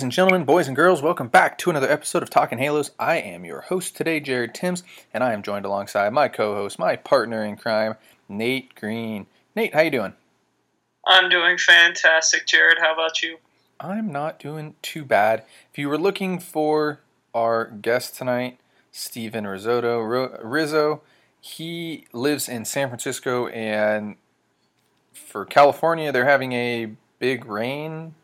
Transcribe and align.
Ladies 0.00 0.04
and 0.04 0.12
gentlemen, 0.12 0.46
boys 0.46 0.66
and 0.66 0.74
girls, 0.74 1.02
welcome 1.02 1.28
back 1.28 1.58
to 1.58 1.68
another 1.68 1.90
episode 1.90 2.22
of 2.22 2.30
Talking 2.30 2.56
Halos. 2.56 2.90
I 2.98 3.16
am 3.16 3.44
your 3.44 3.60
host 3.60 3.94
today, 3.94 4.18
Jared 4.18 4.54
Timms, 4.54 4.82
and 5.12 5.22
I 5.22 5.34
am 5.34 5.42
joined 5.42 5.66
alongside 5.66 6.10
my 6.14 6.26
co-host, 6.26 6.78
my 6.78 6.96
partner 6.96 7.44
in 7.44 7.56
crime, 7.56 7.96
Nate 8.26 8.74
Green. 8.74 9.26
Nate, 9.54 9.74
how 9.74 9.82
you 9.82 9.90
doing? 9.90 10.14
I'm 11.06 11.28
doing 11.28 11.58
fantastic, 11.58 12.46
Jared. 12.46 12.78
How 12.80 12.94
about 12.94 13.22
you? 13.22 13.40
I'm 13.78 14.10
not 14.10 14.38
doing 14.38 14.74
too 14.80 15.04
bad. 15.04 15.44
If 15.70 15.76
you 15.76 15.90
were 15.90 15.98
looking 15.98 16.38
for 16.38 17.00
our 17.34 17.66
guest 17.66 18.16
tonight, 18.16 18.58
Steven 18.90 19.46
Risotto, 19.46 19.98
Rizzo, 20.00 21.02
he 21.42 22.06
lives 22.14 22.48
in 22.48 22.64
San 22.64 22.88
Francisco, 22.88 23.48
and 23.48 24.16
for 25.12 25.44
California, 25.44 26.10
they're 26.10 26.24
having 26.24 26.52
a 26.52 26.92
big 27.18 27.44
rain 27.44 28.14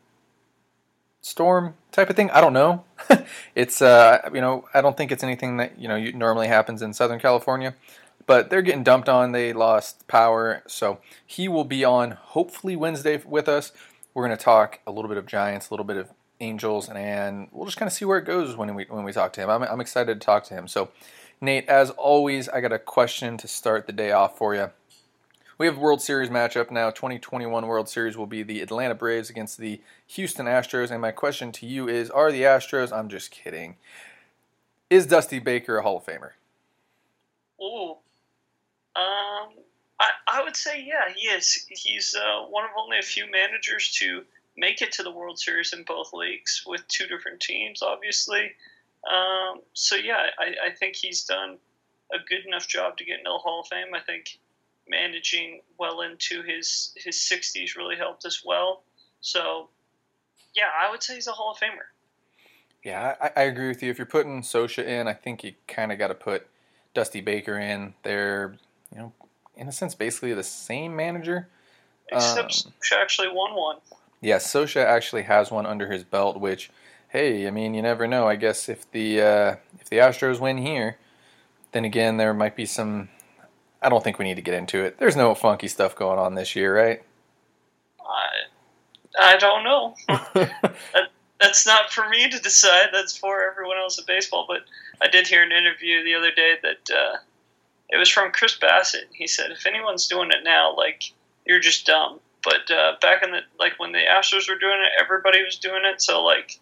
storm 1.26 1.74
type 1.90 2.08
of 2.08 2.14
thing. 2.14 2.30
I 2.30 2.40
don't 2.40 2.52
know. 2.52 2.84
it's 3.54 3.82
uh, 3.82 4.30
you 4.32 4.40
know, 4.40 4.64
I 4.72 4.80
don't 4.80 4.96
think 4.96 5.10
it's 5.10 5.24
anything 5.24 5.56
that 5.56 5.78
you 5.78 5.88
know 5.88 5.98
normally 6.10 6.46
happens 6.46 6.82
in 6.82 6.94
Southern 6.94 7.18
California, 7.18 7.74
but 8.26 8.48
they're 8.48 8.62
getting 8.62 8.84
dumped 8.84 9.08
on. 9.08 9.32
They 9.32 9.52
lost 9.52 10.06
power, 10.06 10.62
so 10.66 10.98
he 11.26 11.48
will 11.48 11.64
be 11.64 11.84
on 11.84 12.12
hopefully 12.12 12.76
Wednesday 12.76 13.20
with 13.26 13.48
us. 13.48 13.72
We're 14.14 14.26
going 14.26 14.38
to 14.38 14.42
talk 14.42 14.80
a 14.86 14.92
little 14.92 15.08
bit 15.08 15.18
of 15.18 15.26
Giants, 15.26 15.68
a 15.68 15.74
little 15.74 15.84
bit 15.84 15.96
of 15.96 16.10
Angels, 16.40 16.88
and 16.88 17.48
we'll 17.50 17.66
just 17.66 17.76
kind 17.76 17.88
of 17.88 17.92
see 17.92 18.04
where 18.04 18.18
it 18.18 18.24
goes 18.24 18.56
when 18.56 18.74
we 18.74 18.86
when 18.88 19.04
we 19.04 19.12
talk 19.12 19.32
to 19.34 19.40
him. 19.40 19.50
I'm 19.50 19.62
I'm 19.64 19.80
excited 19.80 20.20
to 20.20 20.24
talk 20.24 20.44
to 20.44 20.54
him. 20.54 20.68
So, 20.68 20.90
Nate, 21.40 21.68
as 21.68 21.90
always, 21.90 22.48
I 22.48 22.60
got 22.60 22.72
a 22.72 22.78
question 22.78 23.36
to 23.38 23.48
start 23.48 23.86
the 23.86 23.92
day 23.92 24.12
off 24.12 24.38
for 24.38 24.54
you. 24.54 24.70
We 25.58 25.64
have 25.64 25.78
World 25.78 26.02
Series 26.02 26.28
matchup 26.28 26.70
now. 26.70 26.90
2021 26.90 27.66
World 27.66 27.88
Series 27.88 28.14
will 28.14 28.26
be 28.26 28.42
the 28.42 28.60
Atlanta 28.60 28.94
Braves 28.94 29.30
against 29.30 29.56
the 29.56 29.80
Houston 30.08 30.44
Astros. 30.44 30.90
And 30.90 31.00
my 31.00 31.12
question 31.12 31.50
to 31.52 31.66
you 31.66 31.88
is 31.88 32.10
Are 32.10 32.30
the 32.30 32.42
Astros, 32.42 32.92
I'm 32.92 33.08
just 33.08 33.30
kidding, 33.30 33.76
is 34.90 35.06
Dusty 35.06 35.38
Baker 35.38 35.78
a 35.78 35.82
Hall 35.82 35.96
of 35.96 36.04
Famer? 36.04 36.32
Ooh. 37.58 37.92
Um, 38.94 39.54
I, 39.98 40.10
I 40.28 40.42
would 40.44 40.56
say, 40.56 40.84
yeah, 40.86 41.10
he 41.14 41.28
is. 41.28 41.66
He's 41.70 42.14
uh, 42.14 42.42
one 42.50 42.64
of 42.64 42.70
only 42.78 42.98
a 42.98 43.02
few 43.02 43.24
managers 43.30 43.92
to 44.00 44.24
make 44.58 44.82
it 44.82 44.92
to 44.92 45.02
the 45.02 45.10
World 45.10 45.38
Series 45.38 45.72
in 45.72 45.84
both 45.84 46.12
leagues 46.12 46.64
with 46.66 46.86
two 46.88 47.06
different 47.06 47.40
teams, 47.40 47.80
obviously. 47.80 48.52
Um, 49.10 49.62
so, 49.72 49.96
yeah, 49.96 50.26
I, 50.38 50.68
I 50.68 50.70
think 50.74 50.96
he's 50.96 51.24
done 51.24 51.56
a 52.12 52.18
good 52.28 52.44
enough 52.46 52.68
job 52.68 52.98
to 52.98 53.06
get 53.06 53.20
into 53.20 53.30
the 53.30 53.38
Hall 53.38 53.60
of 53.60 53.68
Fame. 53.68 53.94
I 53.94 54.00
think 54.00 54.38
managing 54.88 55.60
well 55.78 56.00
into 56.00 56.42
his 56.42 56.92
his 56.96 57.16
60s 57.16 57.76
really 57.76 57.96
helped 57.96 58.24
as 58.24 58.42
well. 58.44 58.82
So, 59.20 59.68
yeah, 60.54 60.64
I 60.80 60.90
would 60.90 61.02
say 61.02 61.14
he's 61.14 61.26
a 61.26 61.32
Hall 61.32 61.52
of 61.52 61.58
Famer. 61.58 61.86
Yeah, 62.84 63.16
I, 63.20 63.40
I 63.40 63.42
agree 63.44 63.68
with 63.68 63.82
you. 63.82 63.90
If 63.90 63.98
you're 63.98 64.06
putting 64.06 64.42
Scioscia 64.42 64.84
in, 64.86 65.08
I 65.08 65.12
think 65.12 65.42
you 65.42 65.54
kind 65.66 65.90
of 65.90 65.98
got 65.98 66.08
to 66.08 66.14
put 66.14 66.46
Dusty 66.94 67.20
Baker 67.20 67.58
in. 67.58 67.94
They're, 68.04 68.56
you 68.92 68.98
know, 68.98 69.12
in 69.56 69.66
a 69.66 69.72
sense, 69.72 69.94
basically 69.94 70.32
the 70.34 70.44
same 70.44 70.94
manager. 70.94 71.48
Except 72.08 72.64
um, 72.66 72.72
Scioscia 72.80 73.02
actually 73.02 73.28
won 73.28 73.54
one. 73.54 73.76
Yeah, 74.20 74.36
Scioscia 74.36 74.84
actually 74.84 75.22
has 75.22 75.50
one 75.50 75.66
under 75.66 75.90
his 75.90 76.04
belt, 76.04 76.40
which, 76.40 76.70
hey, 77.08 77.46
I 77.46 77.50
mean, 77.50 77.74
you 77.74 77.82
never 77.82 78.06
know. 78.06 78.28
I 78.28 78.36
guess 78.36 78.68
if 78.68 78.90
the 78.92 79.20
uh, 79.20 79.56
if 79.80 79.90
the 79.90 79.96
Astros 79.96 80.38
win 80.38 80.58
here, 80.58 80.98
then 81.72 81.84
again, 81.84 82.16
there 82.16 82.32
might 82.32 82.54
be 82.54 82.66
some 82.66 83.08
I 83.86 83.88
don't 83.88 84.02
think 84.02 84.18
we 84.18 84.24
need 84.24 84.34
to 84.34 84.42
get 84.42 84.54
into 84.54 84.82
it. 84.82 84.98
There's 84.98 85.14
no 85.14 85.32
funky 85.36 85.68
stuff 85.68 85.94
going 85.94 86.18
on 86.18 86.34
this 86.34 86.56
year, 86.56 86.76
right? 86.76 87.04
I, 88.00 89.34
I 89.34 89.36
don't 89.36 89.62
know. 89.62 89.94
that, 90.34 91.10
that's 91.40 91.64
not 91.68 91.92
for 91.92 92.08
me 92.08 92.28
to 92.28 92.40
decide. 92.40 92.88
That's 92.92 93.16
for 93.16 93.48
everyone 93.48 93.76
else 93.78 93.96
at 94.00 94.06
baseball. 94.08 94.44
But 94.48 94.62
I 95.00 95.06
did 95.08 95.28
hear 95.28 95.40
an 95.40 95.52
interview 95.52 96.02
the 96.02 96.16
other 96.16 96.32
day 96.32 96.54
that 96.64 96.92
uh, 96.92 97.18
it 97.88 97.96
was 97.96 98.08
from 98.08 98.32
Chris 98.32 98.58
Bassitt. 98.58 99.04
He 99.12 99.28
said, 99.28 99.52
"If 99.52 99.66
anyone's 99.66 100.08
doing 100.08 100.30
it 100.32 100.42
now, 100.42 100.74
like 100.76 101.04
you're 101.46 101.60
just 101.60 101.86
dumb." 101.86 102.18
But 102.42 102.68
uh, 102.68 102.94
back 103.00 103.22
in 103.22 103.30
the 103.30 103.42
like 103.60 103.78
when 103.78 103.92
the 103.92 104.00
Astros 104.00 104.48
were 104.48 104.58
doing 104.58 104.80
it, 104.80 105.00
everybody 105.00 105.44
was 105.44 105.58
doing 105.58 105.82
it. 105.84 106.02
So 106.02 106.24
like, 106.24 106.58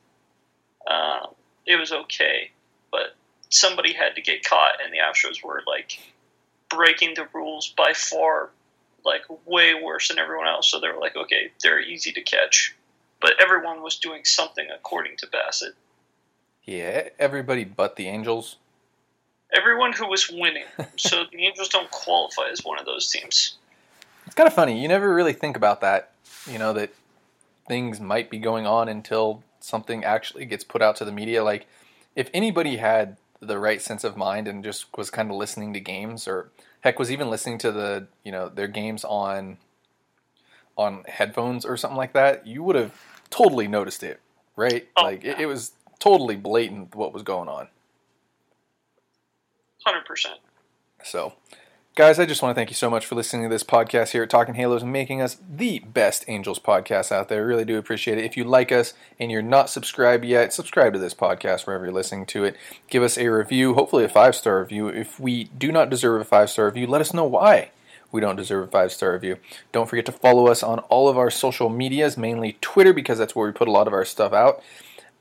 uh, 0.86 1.28
it 1.64 1.76
was 1.76 1.90
okay. 1.90 2.50
But 2.90 3.16
somebody 3.48 3.94
had 3.94 4.14
to 4.16 4.20
get 4.20 4.44
caught, 4.44 4.72
and 4.84 4.92
the 4.92 4.98
Astros 4.98 5.42
were 5.42 5.62
like 5.66 5.98
breaking 6.68 7.14
the 7.14 7.26
rules 7.32 7.72
by 7.76 7.92
far, 7.92 8.50
like 9.04 9.22
way 9.46 9.74
worse 9.74 10.08
than 10.08 10.18
everyone 10.18 10.48
else. 10.48 10.70
So 10.70 10.80
they 10.80 10.88
were 10.88 11.00
like, 11.00 11.16
okay, 11.16 11.50
they're 11.62 11.80
easy 11.80 12.12
to 12.12 12.22
catch. 12.22 12.74
But 13.20 13.34
everyone 13.40 13.82
was 13.82 13.96
doing 13.96 14.24
something 14.24 14.68
according 14.74 15.16
to 15.18 15.26
Bassitt. 15.26 15.74
Yeah, 16.64 17.08
everybody 17.18 17.64
but 17.64 17.96
the 17.96 18.06
Angels. 18.06 18.56
Everyone 19.52 19.92
who 19.92 20.08
was 20.08 20.30
winning. 20.30 20.64
so 20.96 21.24
the 21.30 21.44
Angels 21.44 21.68
don't 21.68 21.90
qualify 21.90 22.48
as 22.50 22.64
one 22.64 22.78
of 22.78 22.86
those 22.86 23.08
teams. 23.08 23.56
It's 24.26 24.34
kind 24.34 24.46
of 24.46 24.54
funny. 24.54 24.80
You 24.80 24.88
never 24.88 25.14
really 25.14 25.32
think 25.32 25.56
about 25.56 25.80
that. 25.82 26.10
You 26.50 26.58
know, 26.58 26.72
that 26.72 26.92
things 27.68 28.00
might 28.00 28.30
be 28.30 28.38
going 28.38 28.66
on 28.66 28.88
until 28.88 29.42
something 29.60 30.04
actually 30.04 30.44
gets 30.44 30.64
put 30.64 30.82
out 30.82 30.96
to 30.96 31.04
the 31.04 31.12
media. 31.12 31.44
Like, 31.44 31.66
if 32.16 32.30
anybody 32.34 32.76
had 32.76 33.16
the 33.44 33.58
right 33.58 33.80
sense 33.80 34.04
of 34.04 34.16
mind 34.16 34.48
and 34.48 34.64
just 34.64 34.86
was 34.96 35.10
kind 35.10 35.30
of 35.30 35.36
listening 35.36 35.72
to 35.74 35.80
games 35.80 36.26
or 36.26 36.50
heck 36.80 36.98
was 36.98 37.10
even 37.10 37.30
listening 37.30 37.58
to 37.58 37.70
the 37.70 38.06
you 38.24 38.32
know 38.32 38.48
their 38.48 38.68
games 38.68 39.04
on 39.04 39.58
on 40.76 41.04
headphones 41.06 41.64
or 41.64 41.76
something 41.76 41.96
like 41.96 42.12
that 42.12 42.46
you 42.46 42.62
would 42.62 42.76
have 42.76 42.92
totally 43.30 43.68
noticed 43.68 44.02
it 44.02 44.20
right? 44.56 44.88
Oh, 44.96 45.02
like 45.02 45.24
yeah. 45.24 45.32
it, 45.32 45.40
it, 45.40 45.46
was 45.46 45.72
totally 45.98 46.36
blatant 46.36 46.94
what 46.94 47.12
was 47.12 47.22
going 47.22 47.48
on. 47.48 47.68
100% 49.86 50.26
so 51.02 51.34
Guys, 51.96 52.18
I 52.18 52.26
just 52.26 52.42
want 52.42 52.52
to 52.52 52.58
thank 52.58 52.70
you 52.70 52.74
so 52.74 52.90
much 52.90 53.06
for 53.06 53.14
listening 53.14 53.44
to 53.44 53.48
this 53.48 53.62
podcast 53.62 54.08
here 54.08 54.24
at 54.24 54.28
Talking 54.28 54.56
Halos 54.56 54.82
and 54.82 54.92
making 54.92 55.22
us 55.22 55.36
the 55.48 55.78
best 55.78 56.24
Angels 56.26 56.58
podcast 56.58 57.12
out 57.12 57.28
there. 57.28 57.42
I 57.42 57.44
really 57.44 57.64
do 57.64 57.78
appreciate 57.78 58.18
it. 58.18 58.24
If 58.24 58.36
you 58.36 58.42
like 58.42 58.72
us 58.72 58.94
and 59.20 59.30
you're 59.30 59.42
not 59.42 59.70
subscribed 59.70 60.24
yet, 60.24 60.52
subscribe 60.52 60.94
to 60.94 60.98
this 60.98 61.14
podcast 61.14 61.68
wherever 61.68 61.84
you're 61.84 61.94
listening 61.94 62.26
to 62.26 62.42
it. 62.42 62.56
Give 62.90 63.04
us 63.04 63.16
a 63.16 63.28
review, 63.28 63.74
hopefully 63.74 64.02
a 64.02 64.08
five 64.08 64.34
star 64.34 64.58
review. 64.58 64.88
If 64.88 65.20
we 65.20 65.44
do 65.44 65.70
not 65.70 65.88
deserve 65.88 66.20
a 66.20 66.24
five 66.24 66.50
star 66.50 66.64
review, 66.64 66.88
let 66.88 67.00
us 67.00 67.14
know 67.14 67.26
why 67.26 67.70
we 68.10 68.20
don't 68.20 68.34
deserve 68.34 68.66
a 68.66 68.70
five 68.72 68.90
star 68.90 69.12
review. 69.12 69.36
Don't 69.70 69.88
forget 69.88 70.06
to 70.06 70.12
follow 70.12 70.48
us 70.48 70.64
on 70.64 70.80
all 70.80 71.08
of 71.08 71.16
our 71.16 71.30
social 71.30 71.68
medias, 71.68 72.18
mainly 72.18 72.58
Twitter, 72.60 72.92
because 72.92 73.18
that's 73.18 73.36
where 73.36 73.46
we 73.46 73.52
put 73.52 73.68
a 73.68 73.70
lot 73.70 73.86
of 73.86 73.92
our 73.92 74.04
stuff 74.04 74.32
out. 74.32 74.60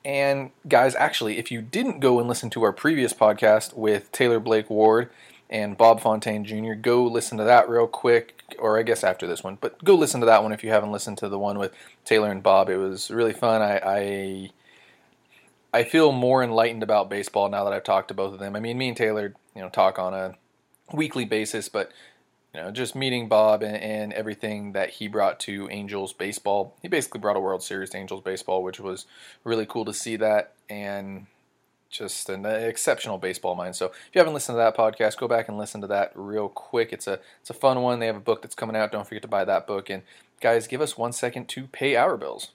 And 0.04 0.50
guys, 0.68 0.96
actually, 0.96 1.38
if 1.38 1.52
you 1.52 1.62
didn't 1.62 2.00
go 2.00 2.18
and 2.18 2.28
listen 2.28 2.50
to 2.50 2.64
our 2.64 2.74
previous 2.74 3.14
podcast 3.14 3.76
with 3.76 4.12
Taylor 4.12 4.40
Blake 4.40 4.72
Ward, 4.72 5.12
and 5.54 5.78
Bob 5.78 6.02
Fontaine 6.02 6.44
Jr. 6.44 6.74
Go 6.74 7.06
listen 7.06 7.38
to 7.38 7.44
that 7.44 7.70
real 7.70 7.86
quick, 7.86 8.56
or 8.58 8.80
I 8.80 8.82
guess 8.82 9.04
after 9.04 9.28
this 9.28 9.44
one, 9.44 9.60
but 9.62 9.82
go 9.84 9.94
listen 9.94 10.20
to 10.22 10.26
that 10.26 10.42
one 10.42 10.52
if 10.52 10.64
you 10.64 10.72
haven't 10.72 10.92
listened 10.92 11.20
to 11.20 11.30
the 11.30 11.38
one 11.38 11.60
with 11.60 11.72
Taylor 12.04 12.32
and 12.32 12.42
Bob. 12.42 12.70
It 12.70 12.78
was 12.78 13.12
really 13.12 13.34
fun. 13.34 13.62
I, 13.62 13.78
I, 13.86 14.50
I 15.72 15.84
feel 15.84 16.12
more 16.12 16.44
enlightened 16.44 16.82
about 16.82 17.08
baseball 17.08 17.50
now 17.50 17.64
that 17.66 17.72
I've 17.72 17.84
talked 17.84 18.08
to 18.08 18.16
both 18.16 18.34
of 18.34 18.40
them. 18.40 18.56
I 18.56 18.60
mean, 18.60 18.80
me 18.80 18.88
and 18.88 18.98
Taylor, 18.98 19.36
you 19.56 19.62
know, 19.62 19.70
talk 19.70 20.00
on 20.00 20.16
a 20.16 20.34
weekly 20.92 21.24
basis, 21.24 21.70
but 21.70 21.92
you 22.56 22.60
know, 22.60 22.72
just 22.72 22.96
meeting 22.96 23.28
Bob 23.28 23.62
and, 23.62 23.78
and 23.78 24.12
everything 24.14 24.72
that 24.72 24.90
he 24.90 25.08
brought 25.08 25.40
to 25.42 25.70
Angels 25.70 26.14
baseball. 26.14 26.76
He 26.82 26.88
basically 26.88 27.20
brought 27.20 27.38
a 27.38 27.40
World 27.40 27.62
Series 27.62 27.92
to 27.92 27.98
Angels 27.98 28.24
baseball, 28.24 28.64
which 28.64 28.80
was 28.80 29.06
really 29.44 29.68
cool 29.68 29.86
to 29.86 29.94
see 29.94 30.16
that. 30.16 30.54
And 30.68 31.28
just 31.94 32.30
an 32.30 32.46
exceptional 32.46 33.18
baseball 33.18 33.56
mind. 33.56 33.76
So 33.76 33.88
if 33.88 34.10
you 34.14 34.20
haven't 34.20 34.34
listened 34.34 34.56
to 34.56 34.58
that 34.58 34.76
podcast, 34.76 35.18
go 35.18 35.28
back 35.28 35.48
and 35.48 35.58
listen 35.58 35.80
to 35.82 35.88
that 35.88 36.12
real 36.16 36.50
quick. 36.50 36.92
It's 36.92 37.08
a 37.08 37.20
it's 37.40 37.50
a 37.50 37.54
fun 37.54 37.82
one. 37.82 38.00
They 38.00 38.08
have 38.08 38.16
a 38.16 38.22
book 38.22 38.42
that's 38.42 38.56
coming 38.56 38.76
out. 38.76 38.92
Don't 38.92 39.08
forget 39.08 39.22
to 39.22 39.28
buy 39.28 39.46
that 39.46 39.68
book. 39.68 39.90
And 39.90 40.04
guys, 40.42 40.68
give 40.68 40.82
us 40.82 40.98
one 40.98 41.14
second 41.14 41.48
to 41.50 41.68
pay 41.68 41.96
our 41.96 42.18
bills. 42.18 42.50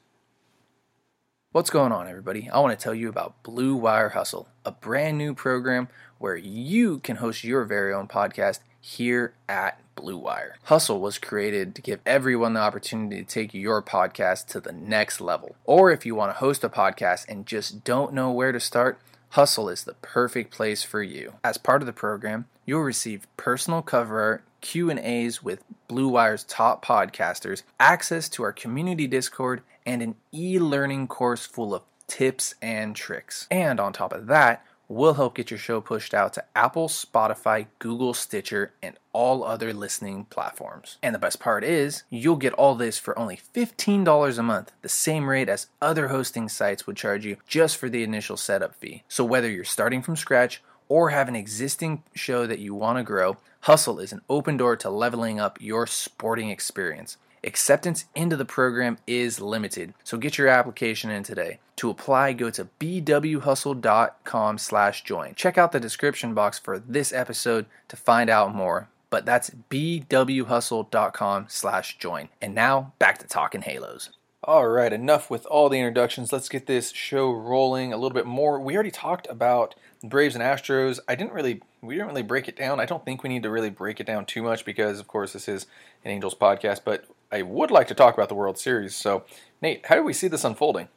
What's 1.52 1.70
going 1.70 1.92
on, 1.92 2.06
everybody? 2.08 2.50
I 2.52 2.58
want 2.60 2.78
to 2.78 2.82
tell 2.82 2.94
you 2.94 3.08
about 3.08 3.42
Blue 3.42 3.74
Wire 3.74 4.10
Hustle, 4.10 4.48
a 4.66 4.72
brand 4.72 5.16
new 5.16 5.34
program 5.34 5.88
where 6.18 6.36
you 6.36 6.98
can 6.98 7.16
host 7.16 7.42
your 7.42 7.64
very 7.64 7.94
own 7.94 8.06
podcast 8.06 8.58
here 8.80 9.32
at 9.48 9.80
Blue 9.94 10.18
Wire. 10.18 10.56
Hustle 10.64 11.00
was 11.00 11.18
created 11.18 11.74
to 11.74 11.82
give 11.82 12.00
everyone 12.04 12.52
the 12.52 12.60
opportunity 12.60 13.22
to 13.22 13.28
take 13.28 13.54
your 13.54 13.82
podcast 13.82 14.46
to 14.48 14.60
the 14.60 14.72
next 14.72 15.20
level. 15.20 15.56
Or 15.64 15.90
if 15.90 16.04
you 16.04 16.14
want 16.14 16.32
to 16.34 16.38
host 16.38 16.64
a 16.64 16.68
podcast 16.68 17.24
and 17.28 17.46
just 17.46 17.82
don't 17.82 18.12
know 18.12 18.30
where 18.30 18.52
to 18.52 18.60
start, 18.60 19.00
Hustle 19.30 19.68
is 19.68 19.84
the 19.84 19.94
perfect 19.94 20.52
place 20.52 20.82
for 20.82 21.02
you. 21.02 21.34
As 21.44 21.58
part 21.58 21.82
of 21.82 21.86
the 21.86 21.92
program, 21.92 22.46
you'll 22.64 22.80
receive 22.80 23.26
personal 23.36 23.82
cover 23.82 24.20
art, 24.20 24.44
Q&As 24.60 25.42
with 25.42 25.62
Blue 25.86 26.08
Wire's 26.08 26.44
top 26.44 26.84
podcasters, 26.84 27.62
access 27.78 28.28
to 28.30 28.42
our 28.42 28.52
community 28.52 29.06
Discord, 29.06 29.62
and 29.84 30.02
an 30.02 30.14
e-learning 30.32 31.08
course 31.08 31.46
full 31.46 31.74
of 31.74 31.82
tips 32.06 32.54
and 32.62 32.96
tricks. 32.96 33.46
And 33.50 33.78
on 33.78 33.92
top 33.92 34.12
of 34.12 34.26
that, 34.26 34.64
We'll 34.90 35.14
help 35.14 35.34
get 35.34 35.50
your 35.50 35.58
show 35.58 35.82
pushed 35.82 36.14
out 36.14 36.32
to 36.32 36.44
Apple, 36.56 36.88
Spotify, 36.88 37.66
Google, 37.78 38.14
Stitcher, 38.14 38.72
and 38.82 38.96
all 39.12 39.44
other 39.44 39.74
listening 39.74 40.24
platforms. 40.30 40.96
And 41.02 41.14
the 41.14 41.18
best 41.18 41.40
part 41.40 41.62
is, 41.62 42.04
you'll 42.08 42.36
get 42.36 42.54
all 42.54 42.74
this 42.74 42.98
for 42.98 43.18
only 43.18 43.36
$15 43.36 44.38
a 44.38 44.42
month, 44.42 44.72
the 44.80 44.88
same 44.88 45.28
rate 45.28 45.50
as 45.50 45.66
other 45.82 46.08
hosting 46.08 46.48
sites 46.48 46.86
would 46.86 46.96
charge 46.96 47.26
you 47.26 47.36
just 47.46 47.76
for 47.76 47.90
the 47.90 48.02
initial 48.02 48.38
setup 48.38 48.74
fee. 48.76 49.02
So 49.08 49.26
whether 49.26 49.50
you're 49.50 49.64
starting 49.64 50.00
from 50.00 50.16
scratch 50.16 50.62
or 50.88 51.10
have 51.10 51.28
an 51.28 51.36
existing 51.36 52.02
show 52.14 52.46
that 52.46 52.58
you 52.58 52.74
want 52.74 52.96
to 52.96 53.04
grow, 53.04 53.36
Hustle 53.60 53.98
is 53.98 54.12
an 54.12 54.22
open 54.30 54.56
door 54.56 54.74
to 54.76 54.88
leveling 54.88 55.38
up 55.38 55.60
your 55.60 55.86
sporting 55.86 56.48
experience. 56.48 57.18
Acceptance 57.48 58.04
into 58.14 58.36
the 58.36 58.44
program 58.44 58.98
is 59.06 59.40
limited, 59.40 59.94
so 60.04 60.18
get 60.18 60.36
your 60.36 60.48
application 60.48 61.08
in 61.08 61.22
today. 61.22 61.60
To 61.76 61.88
apply, 61.88 62.34
go 62.34 62.50
to 62.50 62.68
bwhustle.com 62.78 64.58
slash 64.58 65.02
join. 65.02 65.34
Check 65.34 65.56
out 65.56 65.72
the 65.72 65.80
description 65.80 66.34
box 66.34 66.58
for 66.58 66.78
this 66.78 67.10
episode 67.10 67.64
to 67.88 67.96
find 67.96 68.28
out 68.28 68.54
more, 68.54 68.90
but 69.08 69.24
that's 69.24 69.50
bwhustle.com 69.70 71.46
slash 71.48 71.96
join. 71.96 72.28
And 72.42 72.54
now, 72.54 72.92
back 72.98 73.16
to 73.16 73.26
talking 73.26 73.62
Halos. 73.62 74.10
All 74.44 74.68
right, 74.68 74.92
enough 74.92 75.30
with 75.30 75.46
all 75.46 75.70
the 75.70 75.78
introductions. 75.78 76.34
Let's 76.34 76.50
get 76.50 76.66
this 76.66 76.90
show 76.92 77.32
rolling 77.32 77.94
a 77.94 77.96
little 77.96 78.14
bit 78.14 78.26
more. 78.26 78.60
We 78.60 78.74
already 78.74 78.90
talked 78.90 79.26
about 79.30 79.74
Braves 80.04 80.34
and 80.34 80.44
Astros. 80.44 81.00
I 81.08 81.14
didn't 81.14 81.32
really 81.32 81.62
we 81.82 81.94
didn't 81.94 82.08
really 82.08 82.22
break 82.22 82.48
it 82.48 82.56
down. 82.56 82.80
I 82.80 82.86
don't 82.86 83.04
think 83.04 83.22
we 83.22 83.28
need 83.28 83.42
to 83.44 83.50
really 83.50 83.70
break 83.70 84.00
it 84.00 84.06
down 84.06 84.26
too 84.26 84.42
much 84.42 84.64
because 84.64 84.98
of 84.98 85.06
course 85.06 85.32
this 85.32 85.48
is 85.48 85.66
an 86.04 86.10
Angels 86.10 86.34
podcast, 86.34 86.80
but 86.84 87.04
I 87.30 87.42
would 87.42 87.70
like 87.70 87.88
to 87.88 87.94
talk 87.94 88.14
about 88.14 88.28
the 88.28 88.34
World 88.34 88.58
Series. 88.58 88.94
So, 88.94 89.24
Nate, 89.60 89.86
how 89.86 89.94
do 89.94 90.02
we 90.02 90.12
see 90.12 90.28
this 90.28 90.44
unfolding? 90.44 90.88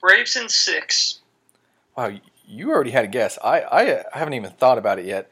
Braves 0.00 0.36
in 0.36 0.48
six. 0.48 1.20
Wow, 1.96 2.12
you 2.46 2.70
already 2.70 2.90
had 2.90 3.04
a 3.04 3.08
guess. 3.08 3.38
I, 3.42 3.62
I 3.62 4.04
haven't 4.12 4.34
even 4.34 4.50
thought 4.50 4.78
about 4.78 4.98
it 4.98 5.06
yet. 5.06 5.30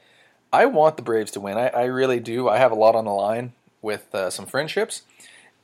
I 0.52 0.66
want 0.66 0.96
the 0.96 1.02
Braves 1.02 1.32
to 1.32 1.40
win. 1.40 1.56
I, 1.56 1.68
I 1.68 1.84
really 1.84 2.20
do. 2.20 2.48
I 2.48 2.58
have 2.58 2.72
a 2.72 2.76
lot 2.76 2.94
on 2.94 3.04
the 3.04 3.10
line 3.10 3.52
with 3.80 4.14
uh, 4.14 4.30
some 4.30 4.46
friendships, 4.46 5.02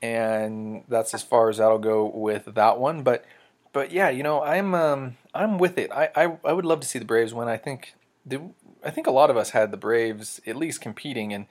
and 0.03 0.83
that's 0.89 1.15
as 1.15 1.23
far 1.23 1.49
as 1.49 1.59
that'll 1.59 1.79
go 1.79 2.07
with 2.07 2.55
that 2.55 2.79
one. 2.79 3.03
But 3.03 3.25
but 3.73 3.93
yeah, 3.93 4.09
you 4.09 4.23
know, 4.23 4.43
I'm 4.43 4.75
um, 4.75 5.17
I'm 5.35 5.59
with 5.59 5.79
it. 5.79 5.93
I, 5.93 6.11
I, 6.17 6.37
I 6.45 6.53
would 6.53 6.65
love 6.65 6.81
to 6.81 6.87
see 6.87 6.99
the 6.99 7.05
Braves 7.05 7.35
win. 7.35 7.49
I 7.49 7.57
think 7.57 7.95
the, 8.27 8.41
I 8.85 8.91
think 8.91 9.07
a 9.07 9.13
lot 9.13 9.31
of 9.31 9.37
us 9.37 9.51
had 9.51 9.71
the 9.71 9.77
Braves 9.77 10.41
at 10.47 10.57
least 10.57 10.81
competing, 10.81 11.33
and 11.33 11.47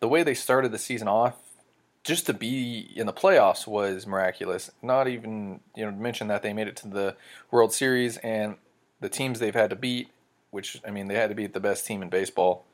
the 0.00 0.08
way 0.08 0.22
they 0.22 0.34
started 0.34 0.72
the 0.72 0.78
season 0.78 1.08
off 1.08 1.36
just 2.04 2.26
to 2.26 2.32
be 2.32 2.90
in 2.94 3.06
the 3.06 3.12
playoffs 3.12 3.66
was 3.66 4.06
miraculous. 4.06 4.70
Not 4.82 5.08
even 5.08 5.60
you 5.74 5.84
know 5.84 5.92
mention 5.92 6.28
that 6.28 6.42
they 6.42 6.52
made 6.52 6.68
it 6.68 6.76
to 6.76 6.88
the 6.88 7.16
World 7.50 7.72
Series 7.72 8.16
and 8.18 8.56
the 9.00 9.08
teams 9.08 9.38
they've 9.38 9.54
had 9.54 9.70
to 9.70 9.76
beat, 9.76 10.08
which 10.50 10.80
I 10.86 10.90
mean 10.90 11.08
they 11.08 11.14
had 11.14 11.28
to 11.28 11.34
beat 11.34 11.52
the 11.52 11.60
best 11.60 11.86
team 11.86 12.02
in 12.02 12.08
baseball, 12.08 12.64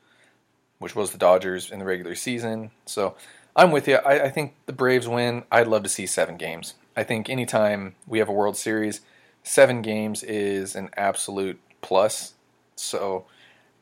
which 0.79 0.95
was 0.95 1.11
the 1.11 1.17
Dodgers 1.17 1.71
in 1.71 1.79
the 1.79 1.85
regular 1.85 2.15
season. 2.15 2.71
So 2.85 3.15
I'm 3.55 3.71
with 3.71 3.87
you. 3.87 3.95
I, 3.95 4.25
I 4.25 4.29
think 4.29 4.55
the 4.65 4.73
Braves 4.73 5.07
win. 5.07 5.43
I'd 5.51 5.67
love 5.67 5.83
to 5.83 5.89
see 5.89 6.05
seven 6.05 6.37
games. 6.37 6.75
I 6.95 7.03
think 7.03 7.29
anytime 7.29 7.95
we 8.07 8.19
have 8.19 8.29
a 8.29 8.33
World 8.33 8.55
Series, 8.55 9.01
seven 9.43 9.81
games 9.81 10.23
is 10.23 10.75
an 10.75 10.89
absolute 10.95 11.59
plus. 11.81 12.33
So 12.75 13.25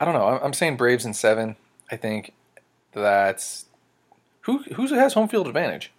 I 0.03 0.05
don't 0.05 0.15
know. 0.15 0.37
I'm 0.43 0.51
saying 0.51 0.75
Braves 0.75 1.05
in 1.05 1.13
seven. 1.13 1.55
I 1.89 1.95
think 1.95 2.33
that's 2.91 3.67
who 4.41 4.57
who 4.73 4.85
has 4.87 5.13
home 5.13 5.29
field 5.29 5.47
advantage? 5.47 5.93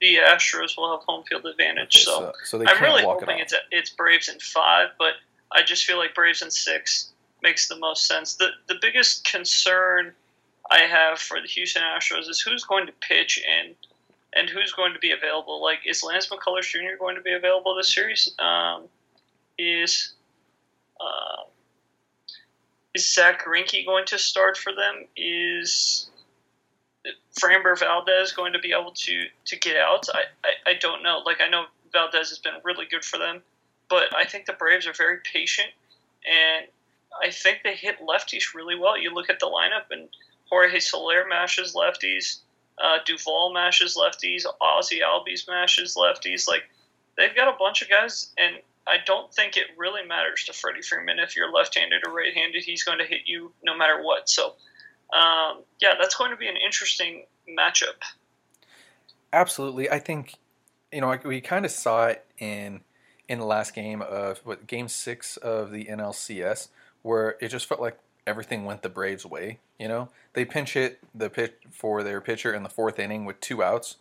The 0.00 0.16
Astros 0.16 0.76
will 0.76 0.90
have 0.90 1.06
home 1.06 1.22
field 1.22 1.46
advantage. 1.46 1.94
Okay, 1.94 2.04
so, 2.06 2.32
so, 2.42 2.58
so 2.58 2.64
I'm 2.66 2.82
really 2.82 3.04
hoping 3.04 3.38
it 3.38 3.42
it's 3.42 3.54
it's 3.70 3.90
Braves 3.90 4.28
in 4.28 4.40
five, 4.40 4.88
but 4.98 5.12
I 5.52 5.62
just 5.62 5.84
feel 5.84 5.96
like 5.96 6.12
Braves 6.12 6.42
in 6.42 6.50
six 6.50 7.12
makes 7.40 7.68
the 7.68 7.76
most 7.76 8.08
sense. 8.08 8.34
The 8.34 8.48
the 8.66 8.78
biggest 8.82 9.22
concern 9.22 10.12
I 10.72 10.80
have 10.80 11.20
for 11.20 11.40
the 11.40 11.46
Houston 11.46 11.82
Astros 11.82 12.28
is 12.28 12.40
who's 12.40 12.64
going 12.64 12.86
to 12.86 12.92
pitch 13.00 13.40
and 13.48 13.76
and 14.34 14.50
who's 14.50 14.72
going 14.72 14.92
to 14.92 14.98
be 14.98 15.12
available. 15.12 15.62
Like, 15.62 15.78
is 15.86 16.02
Lance 16.02 16.26
McCullers 16.30 16.68
Jr. 16.68 16.98
going 16.98 17.14
to 17.14 17.22
be 17.22 17.32
available 17.32 17.76
this 17.76 17.94
series? 17.94 18.28
Um, 18.40 18.88
is 19.56 20.14
uh, 21.00 21.44
is 22.96 23.14
Zack 23.14 23.44
Greinke 23.44 23.84
going 23.84 24.06
to 24.06 24.18
start 24.18 24.56
for 24.56 24.72
them? 24.72 25.04
Is 25.16 26.08
Framber 27.38 27.78
Valdez 27.78 28.32
going 28.32 28.54
to 28.54 28.58
be 28.58 28.72
able 28.72 28.92
to 28.92 29.24
to 29.44 29.56
get 29.58 29.76
out? 29.76 30.06
I, 30.12 30.22
I, 30.44 30.70
I 30.70 30.74
don't 30.80 31.02
know. 31.02 31.18
Like 31.24 31.42
I 31.42 31.48
know 31.48 31.66
Valdez 31.92 32.30
has 32.30 32.38
been 32.38 32.54
really 32.64 32.86
good 32.90 33.04
for 33.04 33.18
them, 33.18 33.42
but 33.90 34.16
I 34.16 34.24
think 34.24 34.46
the 34.46 34.54
Braves 34.54 34.86
are 34.86 34.94
very 34.94 35.18
patient, 35.30 35.68
and 36.26 36.66
I 37.22 37.30
think 37.30 37.58
they 37.62 37.74
hit 37.74 38.00
lefties 38.00 38.54
really 38.54 38.78
well. 38.78 38.98
You 38.98 39.12
look 39.14 39.28
at 39.28 39.40
the 39.40 39.46
lineup, 39.46 39.90
and 39.90 40.08
Jorge 40.48 40.80
Soler 40.80 41.26
mashes 41.28 41.74
lefties, 41.74 42.38
uh, 42.82 42.98
Duvall 43.04 43.52
mashes 43.52 43.94
lefties, 43.94 44.46
Ozzy 44.62 45.00
Albies 45.02 45.46
mashes 45.46 45.96
lefties. 45.96 46.48
Like 46.48 46.62
they've 47.18 47.36
got 47.36 47.54
a 47.54 47.58
bunch 47.58 47.82
of 47.82 47.90
guys, 47.90 48.32
and 48.38 48.56
I 48.86 48.96
don't 49.04 49.32
think 49.34 49.56
it 49.56 49.66
really 49.76 50.06
matters 50.06 50.44
to 50.44 50.52
Freddie 50.52 50.82
Freeman 50.82 51.18
if 51.18 51.36
you're 51.36 51.52
left-handed 51.52 52.02
or 52.06 52.12
right-handed. 52.12 52.62
He's 52.62 52.84
going 52.84 52.98
to 52.98 53.04
hit 53.04 53.22
you 53.26 53.52
no 53.64 53.76
matter 53.76 54.02
what. 54.02 54.28
So 54.28 54.54
um, 55.12 55.62
yeah, 55.80 55.94
that's 56.00 56.14
going 56.14 56.30
to 56.30 56.36
be 56.36 56.48
an 56.48 56.56
interesting 56.56 57.26
matchup. 57.48 58.02
Absolutely, 59.32 59.90
I 59.90 59.98
think 59.98 60.34
you 60.92 61.00
know 61.00 61.18
we 61.24 61.40
kind 61.40 61.64
of 61.64 61.70
saw 61.70 62.06
it 62.06 62.24
in 62.38 62.80
in 63.28 63.38
the 63.38 63.44
last 63.44 63.74
game 63.74 64.02
of 64.02 64.38
what 64.38 64.66
game 64.66 64.88
six 64.88 65.36
of 65.36 65.70
the 65.70 65.84
NLCS, 65.84 66.68
where 67.02 67.36
it 67.40 67.48
just 67.48 67.66
felt 67.66 67.80
like 67.80 67.98
everything 68.26 68.64
went 68.64 68.82
the 68.82 68.88
Braves' 68.88 69.26
way. 69.26 69.58
You 69.78 69.88
know, 69.88 70.08
they 70.32 70.44
pinch 70.44 70.74
hit 70.74 70.98
the 71.14 71.30
pitch 71.30 71.54
for 71.70 72.02
their 72.02 72.20
pitcher 72.20 72.52
in 72.52 72.62
the 72.62 72.68
fourth 72.68 72.98
inning 72.98 73.24
with 73.24 73.40
two 73.40 73.62
outs. 73.62 73.96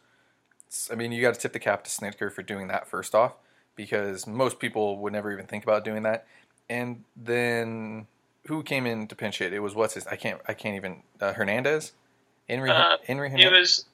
I 0.91 0.95
mean, 0.95 1.11
you 1.11 1.21
got 1.21 1.33
to 1.33 1.39
tip 1.39 1.53
the 1.53 1.59
cap 1.59 1.83
to 1.83 1.89
Snitker 1.89 2.31
for 2.31 2.41
doing 2.41 2.67
that 2.67 2.87
first 2.87 3.13
off, 3.13 3.33
because 3.75 4.27
most 4.27 4.59
people 4.59 4.97
would 4.99 5.13
never 5.13 5.31
even 5.31 5.45
think 5.45 5.63
about 5.63 5.83
doing 5.85 6.03
that. 6.03 6.25
And 6.69 7.03
then 7.15 8.07
who 8.47 8.63
came 8.63 8.85
in 8.85 9.07
to 9.07 9.15
pinch 9.15 9.39
hit? 9.39 9.53
It 9.53 9.59
was 9.59 9.75
what's 9.75 9.93
his? 9.95 10.07
I 10.07 10.15
can't. 10.15 10.41
I 10.47 10.53
can't 10.53 10.75
even. 10.75 11.03
Uh, 11.19 11.33
Hernandez. 11.33 11.93
Henry 12.49 12.69
Uh, 12.69 12.97
Henry 13.05 13.29
He 13.29 13.37
Jimenez? 13.41 13.59
was 13.59 13.85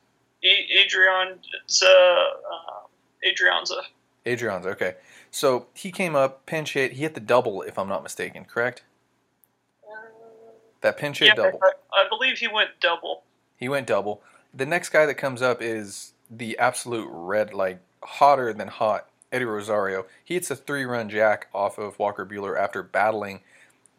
Adrian 0.44 1.40
uh, 1.84 1.86
uh, 1.86 2.82
Adrianza. 3.26 3.82
Adrian's 4.26 4.66
okay. 4.66 4.96
So 5.32 5.68
he 5.74 5.92
came 5.92 6.16
up, 6.16 6.46
pinch 6.46 6.74
hit. 6.74 6.94
He 6.94 7.04
hit 7.04 7.14
the 7.14 7.20
double, 7.22 7.62
if 7.62 7.80
I'm 7.80 7.88
not 7.88 8.04
mistaken. 8.04 8.46
Correct? 8.46 8.84
That 10.82 10.98
pinch 10.98 11.20
hit 11.20 11.28
Yeah, 11.30 11.36
double. 11.36 11.60
I, 11.64 11.72
I 11.94 12.10
believe 12.10 12.40
he 12.40 12.48
went 12.48 12.72
double. 12.82 13.24
He 13.56 13.70
went 13.70 13.88
double. 13.88 14.22
The 14.54 14.66
next 14.66 14.90
guy 14.90 15.06
that 15.06 15.16
comes 15.16 15.42
up 15.42 15.62
is 15.62 16.14
the 16.30 16.58
absolute 16.58 17.08
red, 17.12 17.54
like 17.54 17.80
hotter 18.04 18.52
than 18.52 18.68
hot, 18.68 19.08
Eddie 19.32 19.46
Rosario. 19.46 20.06
He 20.24 20.34
hits 20.36 20.52
a 20.52 20.56
three 20.56 20.84
run 20.84 21.10
jack 21.10 21.48
off 21.54 21.78
of 21.78 21.98
Walker 22.00 22.26
Buehler 22.26 22.60
after 22.60 22.84
battling 22.84 23.42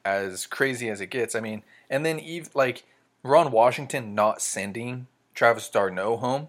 as 0.04 0.46
crazy 0.46 0.88
as 0.88 1.00
it 1.00 1.10
gets. 1.10 1.34
I 1.34 1.40
mean, 1.40 1.62
and 1.88 2.04
then 2.04 2.18
Eve 2.18 2.50
like 2.54 2.84
Ron 3.22 3.50
Washington 3.50 4.14
not 4.14 4.42
sending 4.42 5.06
Travis 5.34 5.68
d'Arnaud 5.68 6.18
home 6.18 6.48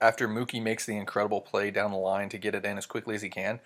after 0.00 0.28
Mookie 0.28 0.62
makes 0.62 0.86
the 0.86 0.96
incredible 0.96 1.40
play 1.40 1.70
down 1.70 1.90
the 1.90 1.96
line 1.96 2.28
to 2.30 2.38
get 2.38 2.54
it 2.54 2.64
in 2.64 2.78
as 2.78 2.86
quickly 2.86 3.14
as 3.14 3.22
he 3.22 3.28
can. 3.28 3.60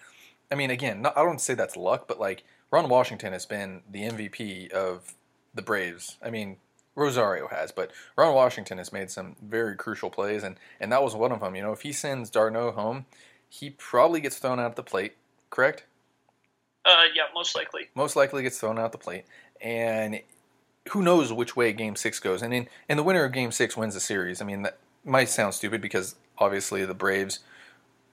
I 0.50 0.54
mean, 0.54 0.70
again, 0.70 1.02
not, 1.02 1.16
I 1.16 1.22
don't 1.22 1.40
say 1.40 1.54
that's 1.54 1.76
luck, 1.76 2.06
but 2.08 2.20
like 2.20 2.44
Ron 2.70 2.88
Washington 2.88 3.32
has 3.32 3.46
been 3.46 3.82
the 3.90 4.02
MVP 4.02 4.70
of 4.70 5.14
the 5.54 5.62
Braves. 5.62 6.16
I 6.22 6.30
mean, 6.30 6.56
Rosario 6.96 7.48
has, 7.48 7.72
but 7.72 7.90
Ron 8.16 8.34
Washington 8.34 8.78
has 8.78 8.92
made 8.92 9.10
some 9.10 9.36
very 9.42 9.76
crucial 9.76 10.10
plays, 10.10 10.42
and, 10.42 10.56
and 10.78 10.92
that 10.92 11.02
was 11.02 11.14
one 11.14 11.32
of 11.32 11.40
them. 11.40 11.56
You 11.56 11.62
know, 11.62 11.72
if 11.72 11.82
he 11.82 11.92
sends 11.92 12.30
d'Arnaud 12.30 12.72
home, 12.72 13.06
he 13.48 13.70
probably 13.70 14.20
gets 14.20 14.38
thrown 14.38 14.58
out 14.58 14.76
the 14.76 14.82
plate, 14.82 15.14
correct? 15.50 15.84
Uh, 16.84 17.04
yeah, 17.14 17.24
most 17.34 17.56
likely. 17.56 17.88
Most 17.94 18.16
likely 18.16 18.42
gets 18.42 18.58
thrown 18.58 18.78
out 18.78 18.86
of 18.86 18.92
the 18.92 18.98
plate, 18.98 19.24
and 19.60 20.20
who 20.90 21.02
knows 21.02 21.32
which 21.32 21.56
way 21.56 21.72
Game 21.72 21.96
Six 21.96 22.20
goes. 22.20 22.42
And 22.42 22.52
in 22.52 22.68
and 22.88 22.98
the 22.98 23.02
winner 23.02 23.24
of 23.24 23.32
Game 23.32 23.52
Six 23.52 23.76
wins 23.76 23.94
the 23.94 24.00
series. 24.00 24.42
I 24.42 24.44
mean, 24.44 24.62
that 24.62 24.78
might 25.04 25.28
sound 25.28 25.54
stupid 25.54 25.80
because 25.80 26.16
obviously 26.38 26.84
the 26.84 26.94
Braves, 26.94 27.40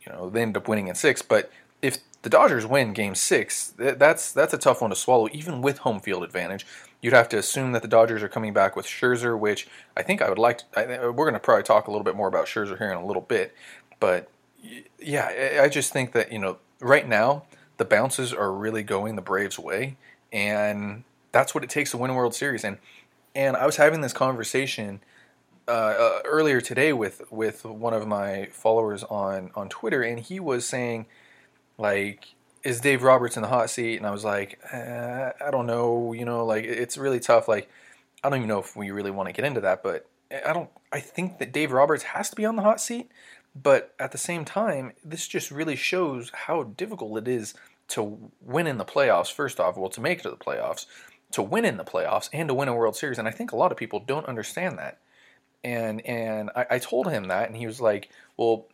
you 0.05 0.11
know, 0.11 0.29
they 0.29 0.41
end 0.41 0.57
up 0.57 0.67
winning 0.67 0.87
in 0.87 0.95
six. 0.95 1.21
But 1.21 1.51
if 1.81 1.97
the 2.21 2.29
Dodgers 2.29 2.65
win 2.65 2.93
Game 2.93 3.15
Six, 3.15 3.71
th- 3.71 3.97
that's 3.97 4.31
that's 4.31 4.53
a 4.53 4.57
tough 4.57 4.81
one 4.81 4.91
to 4.91 4.95
swallow, 4.95 5.27
even 5.33 5.61
with 5.61 5.79
home 5.79 5.99
field 5.99 6.23
advantage. 6.23 6.65
You'd 7.01 7.13
have 7.13 7.29
to 7.29 7.37
assume 7.39 7.71
that 7.71 7.81
the 7.81 7.87
Dodgers 7.87 8.21
are 8.21 8.29
coming 8.29 8.53
back 8.53 8.75
with 8.75 8.85
Scherzer, 8.85 9.37
which 9.37 9.67
I 9.97 10.03
think 10.03 10.21
I 10.21 10.29
would 10.29 10.37
like. 10.37 10.59
To, 10.59 10.65
I, 10.79 11.07
we're 11.07 11.25
going 11.25 11.33
to 11.33 11.39
probably 11.39 11.63
talk 11.63 11.87
a 11.87 11.91
little 11.91 12.05
bit 12.05 12.15
more 12.15 12.27
about 12.27 12.45
Scherzer 12.45 12.77
here 12.77 12.91
in 12.91 12.97
a 12.97 13.05
little 13.05 13.23
bit, 13.23 13.55
but 13.99 14.29
yeah, 14.99 15.59
I- 15.63 15.69
just 15.69 15.93
think 15.93 16.11
that 16.13 16.31
you 16.31 16.39
know 16.39 16.57
right 16.79 17.07
now 17.07 17.43
the 17.77 17.85
bounces 17.85 18.33
are 18.33 18.51
really 18.51 18.83
going 18.83 19.15
the 19.15 19.21
Braves' 19.21 19.57
way, 19.59 19.97
and 20.31 21.03
that's 21.31 21.55
what 21.55 21.63
it 21.63 21.69
takes 21.69 21.91
to 21.91 21.97
win 21.97 22.11
a 22.11 22.13
World 22.13 22.35
Series. 22.35 22.63
And 22.63 22.77
and 23.35 23.55
I 23.55 23.65
was 23.65 23.77
having 23.77 24.01
this 24.01 24.13
conversation 24.13 25.01
uh, 25.67 25.71
uh, 25.71 26.19
earlier 26.25 26.61
today 26.61 26.93
with 26.93 27.21
with 27.31 27.65
one 27.65 27.93
of 27.93 28.07
my 28.07 28.47
followers 28.51 29.03
on 29.03 29.51
on 29.55 29.69
Twitter, 29.69 30.01
and 30.03 30.19
he 30.19 30.39
was 30.39 30.65
saying 30.65 31.05
like. 31.77 32.27
Is 32.63 32.79
Dave 32.79 33.01
Roberts 33.01 33.37
in 33.37 33.41
the 33.41 33.47
hot 33.47 33.71
seat? 33.71 33.97
And 33.97 34.05
I 34.05 34.11
was 34.11 34.23
like, 34.23 34.59
uh, 34.71 35.31
I 35.43 35.49
don't 35.49 35.65
know. 35.65 36.13
You 36.13 36.25
know, 36.25 36.45
like 36.45 36.63
it's 36.63 36.95
really 36.95 37.19
tough. 37.19 37.47
Like, 37.47 37.67
I 38.23 38.29
don't 38.29 38.37
even 38.37 38.47
know 38.49 38.59
if 38.59 38.75
we 38.75 38.91
really 38.91 39.09
want 39.09 39.29
to 39.29 39.33
get 39.33 39.45
into 39.45 39.61
that, 39.61 39.81
but 39.81 40.05
I 40.45 40.53
don't. 40.53 40.69
I 40.91 40.99
think 40.99 41.39
that 41.39 41.51
Dave 41.51 41.71
Roberts 41.71 42.03
has 42.03 42.29
to 42.29 42.35
be 42.35 42.45
on 42.45 42.55
the 42.57 42.61
hot 42.61 42.79
seat, 42.79 43.09
but 43.55 43.93
at 43.99 44.11
the 44.11 44.17
same 44.17 44.45
time, 44.45 44.93
this 45.03 45.27
just 45.27 45.51
really 45.51 45.75
shows 45.75 46.31
how 46.33 46.63
difficult 46.63 47.17
it 47.17 47.27
is 47.27 47.53
to 47.89 48.31
win 48.41 48.67
in 48.67 48.77
the 48.77 48.85
playoffs. 48.85 49.31
First 49.31 49.59
off, 49.59 49.77
well, 49.77 49.89
to 49.89 50.01
make 50.01 50.19
it 50.19 50.23
to 50.23 50.29
the 50.29 50.37
playoffs, 50.37 50.85
to 51.31 51.41
win 51.41 51.65
in 51.65 51.77
the 51.77 51.83
playoffs, 51.83 52.29
and 52.31 52.47
to 52.47 52.53
win 52.53 52.69
a 52.69 52.75
World 52.75 52.95
Series. 52.95 53.19
And 53.19 53.27
I 53.27 53.31
think 53.31 53.51
a 53.51 53.57
lot 53.57 53.71
of 53.71 53.77
people 53.77 53.99
don't 53.99 54.25
understand 54.25 54.77
that. 54.77 54.99
And 55.63 56.05
and 56.05 56.49
I, 56.55 56.65
I 56.71 56.79
told 56.79 57.09
him 57.11 57.25
that, 57.25 57.47
and 57.47 57.55
he 57.55 57.67
was 57.67 57.79
like, 57.81 58.09
"Well, 58.37 58.67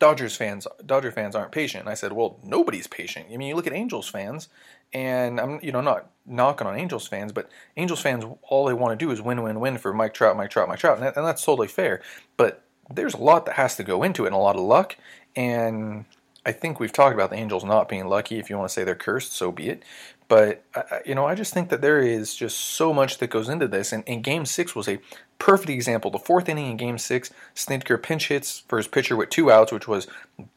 Dodgers 0.00 0.34
fans, 0.36 0.66
Dodger 0.84 1.12
fans 1.12 1.36
aren't 1.36 1.52
patient." 1.52 1.82
And 1.82 1.90
I 1.90 1.94
said, 1.94 2.12
"Well, 2.12 2.40
nobody's 2.42 2.88
patient. 2.88 3.26
I 3.32 3.36
mean, 3.36 3.48
you 3.48 3.54
look 3.54 3.68
at 3.68 3.72
Angels 3.72 4.08
fans, 4.08 4.48
and 4.92 5.38
I'm 5.38 5.60
you 5.62 5.70
know 5.70 5.80
not 5.80 6.10
knocking 6.26 6.66
on 6.66 6.76
Angels 6.76 7.06
fans, 7.06 7.30
but 7.30 7.48
Angels 7.76 8.00
fans 8.00 8.24
all 8.42 8.66
they 8.66 8.72
want 8.72 8.98
to 8.98 9.04
do 9.04 9.12
is 9.12 9.22
win, 9.22 9.42
win, 9.42 9.60
win 9.60 9.78
for 9.78 9.92
Mike 9.92 10.14
Trout, 10.14 10.36
Mike 10.36 10.50
Trout, 10.50 10.68
Mike 10.68 10.80
Trout, 10.80 10.96
and, 10.96 11.06
that, 11.06 11.16
and 11.16 11.26
that's 11.26 11.44
totally 11.44 11.68
fair. 11.68 12.02
But 12.36 12.64
there's 12.92 13.14
a 13.14 13.18
lot 13.18 13.46
that 13.46 13.54
has 13.54 13.76
to 13.76 13.84
go 13.84 14.02
into 14.02 14.24
it, 14.24 14.28
and 14.28 14.36
a 14.36 14.38
lot 14.38 14.56
of 14.56 14.62
luck. 14.62 14.96
And 15.36 16.04
I 16.44 16.52
think 16.52 16.80
we've 16.80 16.92
talked 16.92 17.14
about 17.14 17.30
the 17.30 17.36
Angels 17.36 17.64
not 17.64 17.88
being 17.88 18.06
lucky. 18.06 18.38
If 18.38 18.48
you 18.48 18.56
want 18.56 18.68
to 18.68 18.72
say 18.72 18.84
they're 18.84 18.94
cursed, 18.94 19.32
so 19.32 19.52
be 19.52 19.68
it. 19.68 19.82
But 20.28 20.62
you 21.06 21.14
know, 21.14 21.26
I 21.26 21.34
just 21.34 21.54
think 21.54 21.70
that 21.70 21.80
there 21.80 22.00
is 22.00 22.34
just 22.34 22.58
so 22.58 22.92
much 22.92 23.18
that 23.18 23.30
goes 23.30 23.48
into 23.48 23.66
this, 23.66 23.92
and, 23.92 24.04
and 24.06 24.22
Game 24.22 24.44
Six 24.44 24.74
was 24.74 24.88
a 24.88 25.00
perfect 25.38 25.70
example. 25.70 26.10
The 26.10 26.18
fourth 26.18 26.48
inning 26.48 26.70
in 26.70 26.76
Game 26.76 26.98
Six, 26.98 27.30
Snitker 27.54 28.02
pinch 28.02 28.28
hits 28.28 28.60
for 28.68 28.76
his 28.76 28.88
pitcher 28.88 29.16
with 29.16 29.30
two 29.30 29.50
outs, 29.50 29.72
which 29.72 29.88
was 29.88 30.06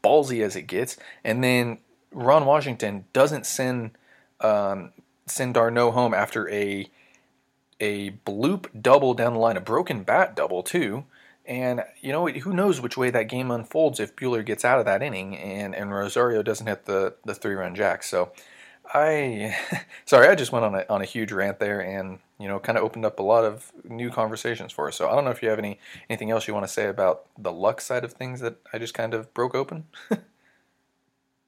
ballsy 0.03 0.43
as 0.43 0.55
it 0.55 0.63
gets, 0.63 0.97
and 1.23 1.43
then 1.43 1.77
Ron 2.11 2.45
Washington 2.45 3.05
doesn't 3.13 3.45
send 3.45 3.91
um, 4.41 4.91
send 5.25 5.53
d'Arnaud 5.53 5.91
home 5.91 6.13
after 6.13 6.49
a 6.49 6.89
a 7.79 8.11
bloop 8.25 8.67
double 8.79 9.13
down 9.13 9.33
the 9.33 9.39
line, 9.39 9.57
a 9.57 9.61
broken 9.61 10.03
bat 10.03 10.35
double 10.35 10.63
too. 10.63 11.05
And 11.45 11.83
you 12.01 12.11
know 12.11 12.27
who 12.27 12.53
knows 12.53 12.79
which 12.79 12.97
way 12.97 13.09
that 13.09 13.23
game 13.23 13.51
unfolds 13.51 13.99
if 13.99 14.15
Buehler 14.15 14.45
gets 14.45 14.63
out 14.63 14.79
of 14.79 14.85
that 14.85 15.01
inning 15.01 15.35
and, 15.35 15.75
and 15.75 15.91
Rosario 15.91 16.43
doesn't 16.43 16.67
hit 16.67 16.85
the, 16.85 17.15
the 17.25 17.33
three 17.33 17.55
run 17.55 17.75
jack. 17.75 18.03
So 18.03 18.31
I 18.93 19.57
sorry 20.05 20.27
I 20.27 20.35
just 20.35 20.51
went 20.51 20.65
on 20.65 20.75
a 20.75 20.85
on 20.89 21.01
a 21.01 21.05
huge 21.05 21.31
rant 21.31 21.59
there 21.59 21.79
and 21.81 22.19
you 22.39 22.47
know 22.47 22.59
kind 22.59 22.77
of 22.77 22.83
opened 22.83 23.05
up 23.05 23.19
a 23.19 23.23
lot 23.23 23.43
of 23.43 23.71
new 23.83 24.11
conversations 24.11 24.71
for 24.71 24.87
us. 24.87 24.95
So 24.95 25.09
I 25.09 25.15
don't 25.15 25.25
know 25.25 25.31
if 25.31 25.41
you 25.41 25.49
have 25.49 25.59
any 25.59 25.79
anything 26.09 26.29
else 26.29 26.47
you 26.47 26.53
want 26.53 26.65
to 26.65 26.71
say 26.71 26.87
about 26.87 27.25
the 27.37 27.51
luck 27.51 27.81
side 27.81 28.03
of 28.03 28.13
things 28.13 28.39
that 28.41 28.57
I 28.71 28.77
just 28.77 28.93
kind 28.93 29.13
of 29.13 29.33
broke 29.33 29.55
open. 29.55 29.85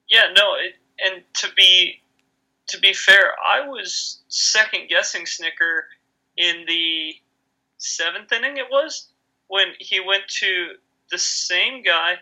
Yeah, 0.10 0.26
no, 0.38 0.54
it, 0.56 0.76
and 1.04 1.24
to 1.38 1.48
be 1.56 2.02
to 2.68 2.80
be 2.80 2.94
fair, 2.94 3.32
I 3.44 3.68
was 3.68 4.22
second 4.28 4.88
guessing 4.88 5.26
Snitker 5.26 5.82
in 6.38 6.66
the 6.68 7.16
seventh 7.78 8.32
inning. 8.32 8.58
It 8.58 8.68
was 8.70 9.10
when 9.54 9.68
he 9.78 10.00
went 10.00 10.28
to 10.28 10.74
the 11.12 11.18
same 11.20 11.84
guy 11.84 12.16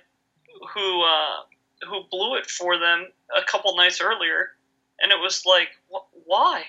who 0.75 1.01
uh, 1.01 1.88
who 1.88 2.03
blew 2.11 2.35
it 2.35 2.45
for 2.45 2.77
them 2.77 3.07
a 3.33 3.41
couple 3.50 3.73
nights 3.77 4.01
earlier, 4.01 4.50
and 5.00 5.13
it 5.13 5.17
was 5.17 5.45
like, 5.45 5.69
wh- 5.89 6.27
why? 6.27 6.65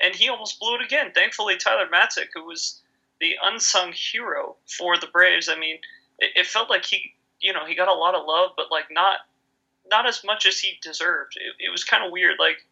And 0.00 0.14
he 0.14 0.28
almost 0.28 0.60
blew 0.60 0.76
it 0.76 0.84
again. 0.84 1.10
Thankfully, 1.12 1.56
Tyler 1.56 1.88
Matzek, 1.92 2.28
who 2.32 2.44
was 2.44 2.80
the 3.20 3.32
unsung 3.42 3.92
hero 3.92 4.54
for 4.78 4.96
the 4.96 5.08
Braves, 5.08 5.48
I 5.48 5.58
mean, 5.58 5.78
it, 6.20 6.30
it 6.36 6.46
felt 6.46 6.70
like 6.70 6.84
he, 6.84 7.14
you 7.40 7.52
know, 7.52 7.66
he 7.66 7.74
got 7.74 7.88
a 7.88 7.92
lot 7.92 8.14
of 8.14 8.24
love, 8.24 8.52
but 8.56 8.66
like 8.70 8.84
not 8.92 9.18
not 9.90 10.06
as 10.06 10.22
much 10.22 10.46
as 10.46 10.60
he 10.60 10.78
deserved. 10.80 11.36
It, 11.36 11.66
it 11.66 11.72
was 11.72 11.82
kind 11.82 12.04
of 12.04 12.12
weird. 12.12 12.36
Like, 12.38 12.64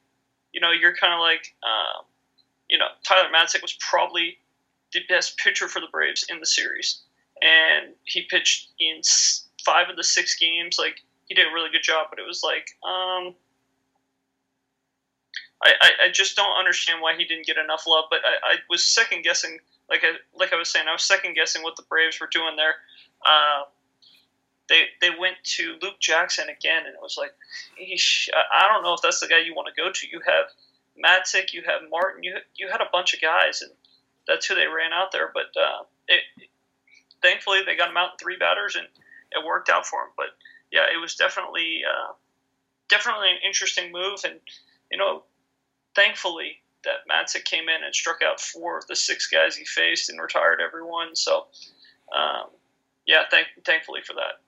you 0.53 0.61
know, 0.61 0.71
you're 0.71 0.95
kind 0.95 1.13
of 1.13 1.19
like, 1.19 1.53
uh, 1.65 2.05
you 2.71 2.79
know, 2.79 2.87
Tyler 3.03 3.31
Matzek 3.35 3.63
was 3.63 3.77
probably 3.81 4.39
the 4.93 5.01
best 5.09 5.39
pitcher 5.39 5.67
for 5.67 5.81
the 5.81 5.89
Braves 5.91 6.25
in 6.31 6.39
the 6.39 6.47
series, 6.47 7.03
and 7.43 7.95
he 8.05 8.23
pitched 8.23 8.71
in 8.79 9.01
five 9.65 9.89
of 9.91 9.97
the 9.97 10.05
six 10.05 10.37
games. 10.37 10.77
Like, 10.79 11.03
he 11.27 11.35
did 11.35 11.47
a 11.47 11.55
really 11.55 11.71
good 11.71 11.83
job, 11.83 12.07
but 12.11 12.19
it 12.19 12.27
was 12.27 12.43
like, 12.43 12.69
um, 12.85 13.35
I, 15.63 15.73
I, 15.81 15.91
I 16.07 16.11
just 16.13 16.37
don't 16.37 16.59
understand 16.59 17.01
why 17.01 17.15
he 17.17 17.25
didn't 17.25 17.47
get 17.47 17.57
enough 17.57 17.85
love. 17.87 18.05
But 18.11 18.21
I, 18.25 18.55
I 18.55 18.57
was 18.69 18.85
second 18.85 19.23
guessing, 19.23 19.59
like 19.89 20.03
I 20.05 20.13
like 20.37 20.53
I 20.53 20.57
was 20.57 20.71
saying, 20.71 20.87
I 20.89 20.93
was 20.93 21.03
second 21.03 21.35
guessing 21.35 21.63
what 21.63 21.77
the 21.77 21.85
Braves 21.85 22.21
were 22.21 22.29
doing 22.31 22.57
there. 22.57 22.75
Uh, 23.25 23.65
they 24.69 24.85
they 25.01 25.11
went 25.11 25.37
to 25.45 25.77
Luke 25.81 26.01
Jackson 26.01 26.49
again, 26.49 26.85
and 26.87 26.95
it 26.95 27.01
was 27.01 27.17
like, 27.19 27.33
I 27.79 28.69
don't 28.69 28.83
know 28.83 28.95
if 28.95 29.03
that's 29.03 29.21
the 29.21 29.29
guy 29.29 29.39
you 29.39 29.55
want 29.55 29.69
to 29.75 29.81
go 29.81 29.91
to. 29.93 30.07
You 30.11 30.21
have 30.27 30.47
Matzek, 31.03 31.53
you 31.53 31.63
have 31.67 31.89
Martin, 31.91 32.23
you 32.23 32.37
you 32.57 32.69
had 32.69 32.81
a 32.81 32.91
bunch 32.93 33.15
of 33.15 33.21
guys, 33.21 33.63
and 33.63 33.71
that's 34.27 34.47
who 34.47 34.55
they 34.55 34.67
ran 34.67 34.93
out 34.93 35.13
there. 35.13 35.31
But 35.33 35.55
uh, 35.61 35.85
it, 36.09 36.23
thankfully, 37.23 37.61
they 37.65 37.77
got 37.77 37.91
him 37.91 37.97
out 37.97 38.13
in 38.13 38.19
three 38.19 38.37
batters, 38.37 38.77
and 38.77 38.87
it 39.31 39.47
worked 39.47 39.69
out 39.69 39.87
for 39.87 40.01
him. 40.03 40.11
But 40.17 40.29
yeah, 40.71 40.85
it 40.93 41.01
was 41.01 41.15
definitely 41.15 41.83
uh, 41.87 42.13
definitely 42.89 43.31
an 43.31 43.39
interesting 43.47 43.93
move, 43.93 44.21
and 44.25 44.41
you 44.91 44.99
know, 44.99 45.25
thankfully 45.95 46.59
that 46.85 47.07
Matzek 47.09 47.45
came 47.45 47.69
in 47.69 47.85
and 47.85 47.95
struck 47.95 48.23
out 48.23 48.41
four 48.41 48.77
of 48.77 48.87
the 48.89 48.97
six 48.97 49.29
guys 49.29 49.57
he 49.57 49.65
faced 49.65 50.11
and 50.11 50.21
retired 50.21 50.61
everyone. 50.61 51.15
So. 51.15 51.47
Um, 52.15 52.51
yeah, 53.07 53.23
thank, 53.31 53.49
thankfully 53.65 54.01
for 54.05 54.15
that. 54.15 54.41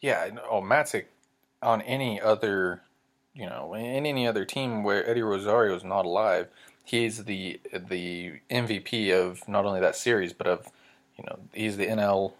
Yeah, 0.00 0.28
oh 0.50 0.60
Matzek 0.60 1.06
on 1.62 1.82
any 1.82 2.20
other, 2.20 2.82
you 3.34 3.46
know, 3.46 3.74
in 3.74 4.06
any 4.06 4.26
other 4.26 4.44
team 4.44 4.82
where 4.82 5.08
Eddie 5.08 5.22
Rosario 5.22 5.74
is 5.74 5.84
not 5.84 6.04
alive, 6.06 6.48
he's 6.84 7.24
the 7.24 7.60
the 7.72 8.40
MVP 8.50 9.12
of 9.12 9.46
not 9.48 9.64
only 9.64 9.80
that 9.80 9.96
series 9.96 10.32
but 10.32 10.46
of, 10.46 10.68
you 11.18 11.24
know, 11.24 11.38
he's 11.52 11.76
the 11.76 11.86
NL 11.86 12.32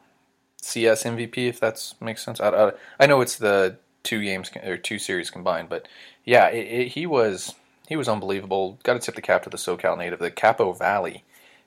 CS 0.61 1.05
MVP 1.05 1.49
if 1.49 1.61
that 1.61 1.93
makes 2.01 2.25
sense. 2.25 2.41
I, 2.41 2.49
I, 2.49 2.73
I 3.01 3.07
know 3.07 3.21
it's 3.21 3.37
the 3.37 3.77
two 4.03 4.23
games 4.23 4.51
or 4.65 4.77
two 4.77 4.99
series 4.99 5.31
combined, 5.31 5.69
but 5.69 5.89
yeah, 6.25 6.49
it, 6.49 6.67
it, 6.67 6.89
he 6.89 7.07
was 7.07 7.55
he 7.89 7.97
was 7.97 8.09
unbelievable. 8.09 8.79
Got 8.83 8.95
to 8.95 8.99
tip 9.01 9.15
the 9.15 9.23
cap 9.23 9.43
to 9.45 9.51
the 9.51 9.57
SoCal 9.57 9.97
native, 9.97 10.19
the 10.19 10.31
Capo 10.31 10.73
Valley 10.73 11.25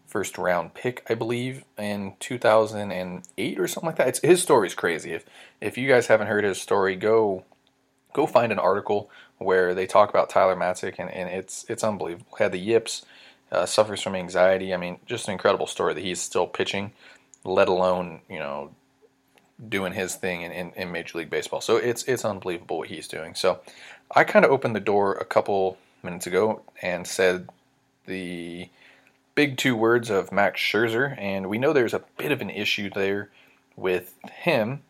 first 0.10 0.38
round 0.38 0.74
pick, 0.74 1.06
I 1.10 1.14
believe, 1.14 1.64
in 1.78 2.14
2008 2.20 3.60
or 3.60 3.68
something 3.68 3.88
like 3.88 3.96
that. 3.98 4.08
It's, 4.08 4.20
his 4.22 4.42
story's 4.42 4.74
crazy. 4.74 5.14
If 5.14 5.26
if 5.62 5.78
you 5.78 5.88
guys 5.88 6.08
haven't 6.08 6.28
heard 6.28 6.44
his 6.44 6.62
story, 6.62 6.96
go 6.96 7.46
go 8.14 8.26
find 8.26 8.52
an 8.52 8.60
article 8.60 9.10
where 9.38 9.74
they 9.74 9.86
talk 9.86 10.10
about 10.10 10.30
Tyler 10.30 10.56
Matzek, 10.56 10.96
and, 10.98 11.10
and 11.12 11.30
it's 11.30 11.66
it's 11.70 11.84
unbelievable. 11.84 12.38
Had 12.38 12.52
the 12.52 12.60
yips, 12.60 13.06
uh, 13.52 13.66
suffers 13.66 14.02
from 14.02 14.16
anxiety. 14.16 14.74
I 14.74 14.78
mean, 14.78 15.00
just 15.06 15.28
an 15.28 15.34
incredible 15.34 15.68
story 15.68 15.94
that 15.94 16.04
he's 16.04 16.22
still 16.22 16.48
pitching, 16.48 16.92
let 17.44 17.68
alone 17.68 18.22
you 18.30 18.40
know 18.40 18.72
doing 19.68 19.94
his 19.94 20.16
thing 20.16 20.42
in, 20.42 20.52
in, 20.52 20.72
in 20.76 20.92
Major 20.92 21.18
League 21.18 21.30
Baseball. 21.30 21.62
So 21.62 21.78
it's 21.78 22.04
it's 22.04 22.26
unbelievable 22.26 22.80
what 22.80 22.90
he's 22.90 23.08
doing. 23.08 23.36
So 23.36 23.60
I 24.16 24.24
kind 24.24 24.46
of 24.46 24.52
opened 24.52 24.76
the 24.76 24.82
door 24.82 25.14
a 25.14 25.26
couple 25.26 25.78
minutes 26.04 26.28
ago 26.28 26.62
and 26.82 27.06
said 27.06 27.50
the 28.06 28.70
big 29.36 29.58
two 29.58 29.76
words 29.76 30.10
of 30.10 30.32
Max 30.32 30.60
Scherzer, 30.60 31.18
and 31.18 31.48
we 31.50 31.58
know 31.58 31.74
there's 31.74 31.94
a 31.94 32.04
bit 32.18 32.32
of 32.32 32.42
an 32.42 32.50
issue 32.50 32.90
there 32.90 33.30
with 33.76 34.16
him 34.32 34.82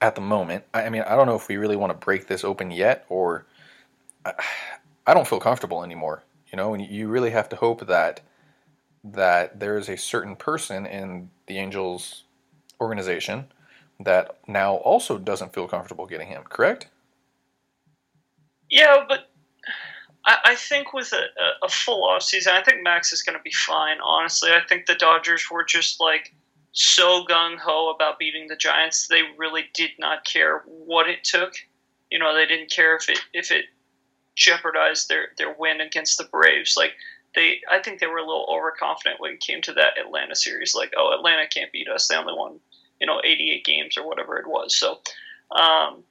at 0.00 0.14
the 0.14 0.20
moment. 0.20 0.64
I 0.74 0.88
mean, 0.90 1.02
I 1.02 1.16
don't 1.16 1.26
know 1.26 1.36
if 1.36 1.48
we 1.48 1.56
really 1.56 1.76
want 1.76 1.90
to 1.90 2.04
break 2.04 2.26
this 2.26 2.44
open 2.44 2.70
yet, 2.70 3.04
or 3.08 3.46
I 5.06 5.14
don't 5.14 5.26
feel 5.26 5.40
comfortable 5.40 5.82
anymore. 5.82 6.22
You 6.56 6.62
know, 6.62 6.72
and 6.72 6.86
you 6.86 7.08
really 7.08 7.32
have 7.32 7.50
to 7.50 7.56
hope 7.56 7.86
that 7.86 8.22
that 9.04 9.60
there 9.60 9.76
is 9.76 9.90
a 9.90 9.96
certain 9.98 10.34
person 10.34 10.86
in 10.86 11.28
the 11.48 11.58
Angels 11.58 12.24
organization 12.80 13.48
that 14.00 14.38
now 14.48 14.76
also 14.76 15.18
doesn't 15.18 15.52
feel 15.52 15.68
comfortable 15.68 16.06
getting 16.06 16.28
him. 16.28 16.44
Correct? 16.48 16.88
Yeah, 18.70 19.04
but 19.06 19.28
I, 20.24 20.54
think 20.54 20.94
with 20.94 21.12
a, 21.12 21.26
a 21.62 21.68
full 21.68 22.08
off 22.08 22.22
season, 22.22 22.54
I 22.54 22.62
think 22.62 22.82
Max 22.82 23.12
is 23.12 23.22
going 23.22 23.36
to 23.36 23.42
be 23.42 23.52
fine. 23.52 23.98
Honestly, 24.02 24.48
I 24.48 24.66
think 24.66 24.86
the 24.86 24.94
Dodgers 24.94 25.50
were 25.50 25.62
just 25.62 26.00
like 26.00 26.34
so 26.72 27.22
gung 27.28 27.58
ho 27.58 27.92
about 27.94 28.18
beating 28.18 28.48
the 28.48 28.56
Giants. 28.56 29.08
They 29.08 29.20
really 29.36 29.66
did 29.74 29.90
not 29.98 30.24
care 30.24 30.62
what 30.66 31.06
it 31.06 31.22
took. 31.22 31.52
You 32.10 32.18
know, 32.18 32.34
they 32.34 32.46
didn't 32.46 32.70
care 32.70 32.96
if 32.96 33.10
it 33.10 33.18
if 33.34 33.50
it 33.50 33.66
jeopardized 34.36 35.08
their 35.08 35.28
their 35.36 35.54
win 35.58 35.80
against 35.80 36.18
the 36.18 36.24
Braves. 36.24 36.76
Like 36.76 36.92
they, 37.34 37.60
I 37.70 37.80
think 37.80 38.00
they 38.00 38.06
were 38.06 38.18
a 38.18 38.26
little 38.26 38.46
overconfident 38.48 39.20
when 39.20 39.32
it 39.32 39.40
came 39.40 39.60
to 39.62 39.72
that 39.74 39.98
Atlanta 39.98 40.34
series. 40.34 40.74
Like, 40.74 40.92
oh, 40.96 41.14
Atlanta 41.16 41.46
can't 41.46 41.72
beat 41.72 41.88
us. 41.88 42.08
They 42.08 42.16
only 42.16 42.34
won, 42.34 42.60
you 43.00 43.06
know, 43.06 43.20
88 43.22 43.64
games 43.64 43.98
or 43.98 44.06
whatever 44.06 44.38
it 44.38 44.46
was. 44.46 44.76
So, 44.76 44.92
um, 45.50 46.02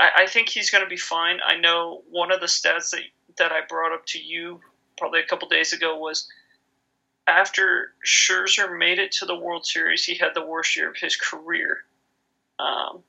I, 0.00 0.10
I 0.18 0.26
think 0.26 0.48
he's 0.48 0.70
going 0.70 0.84
to 0.84 0.88
be 0.88 0.96
fine. 0.96 1.40
I 1.44 1.56
know 1.56 2.02
one 2.10 2.30
of 2.30 2.40
the 2.40 2.46
stats 2.46 2.90
that 2.90 3.02
that 3.38 3.52
I 3.52 3.60
brought 3.68 3.92
up 3.92 4.06
to 4.06 4.18
you 4.18 4.60
probably 4.98 5.20
a 5.20 5.26
couple 5.26 5.48
days 5.48 5.72
ago 5.72 5.98
was 5.98 6.26
after 7.26 7.92
Scherzer 8.06 8.78
made 8.78 8.98
it 8.98 9.12
to 9.12 9.26
the 9.26 9.36
World 9.36 9.66
Series, 9.66 10.04
he 10.04 10.14
had 10.14 10.30
the 10.34 10.46
worst 10.46 10.76
year 10.76 10.88
of 10.88 10.96
his 10.96 11.16
career. 11.16 11.84
Um, 12.58 13.02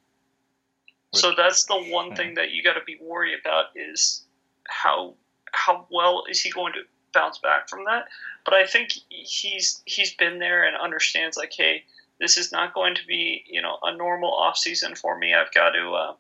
so 1.14 1.34
that's 1.38 1.66
the 1.66 1.78
one 1.78 2.16
thing 2.16 2.34
that 2.34 2.52
you 2.52 2.62
got 2.64 2.74
to 2.74 2.84
be 2.86 2.98
worried 3.00 3.40
about 3.40 3.66
is 3.76 4.27
how 4.68 5.16
how 5.52 5.88
well 5.90 6.26
is 6.30 6.42
he 6.42 6.52
going 6.52 6.74
to 6.74 6.82
bounce 7.14 7.38
back 7.40 7.70
from 7.70 7.86
that? 7.86 8.06
But 8.46 8.54
I 8.54 8.66
think 8.66 8.92
he's 9.10 9.82
he's 9.86 10.14
been 10.16 10.40
there 10.40 10.64
and 10.64 10.78
understands 10.78 11.38
like, 11.38 11.54
hey, 11.56 11.84
this 12.20 12.38
is 12.38 12.52
not 12.52 12.74
going 12.74 12.96
to 12.96 13.06
be 13.08 13.44
you 13.48 13.62
know 13.62 13.78
a 13.84 13.96
normal 13.96 14.34
off 14.34 14.58
season 14.58 14.96
for 14.96 15.18
me. 15.18 15.34
I've 15.34 15.54
got 15.54 15.72
to 15.72 15.92
uh, 15.92 16.14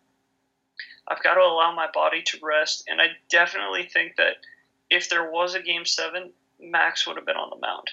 I've 1.08 1.24
got 1.24 1.36
to 1.36 1.42
allow 1.42 1.74
my 1.74 1.88
body 1.94 2.22
to 2.24 2.40
rest, 2.42 2.84
and 2.88 3.02
I 3.02 3.08
definitely 3.30 3.84
think 3.84 4.16
that 4.18 4.38
if 4.90 5.10
there 5.10 5.30
was 5.30 5.56
a 5.56 5.62
game 5.62 5.86
seven, 5.86 6.32
Max 6.60 7.06
would 7.06 7.18
have 7.18 7.26
been 7.26 7.36
on 7.36 7.50
the 7.50 7.58
mound. 7.58 7.90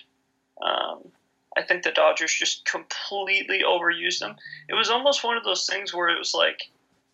Um, 0.62 1.12
I 1.56 1.62
think 1.62 1.82
the 1.82 1.92
Dodgers 1.92 2.34
just 2.34 2.64
completely 2.64 3.62
overused 3.62 4.22
him. 4.22 4.36
It 4.68 4.74
was 4.74 4.90
almost 4.90 5.22
one 5.22 5.36
of 5.36 5.44
those 5.44 5.66
things 5.66 5.94
where 5.94 6.08
it 6.08 6.18
was 6.18 6.34
like, 6.34 6.62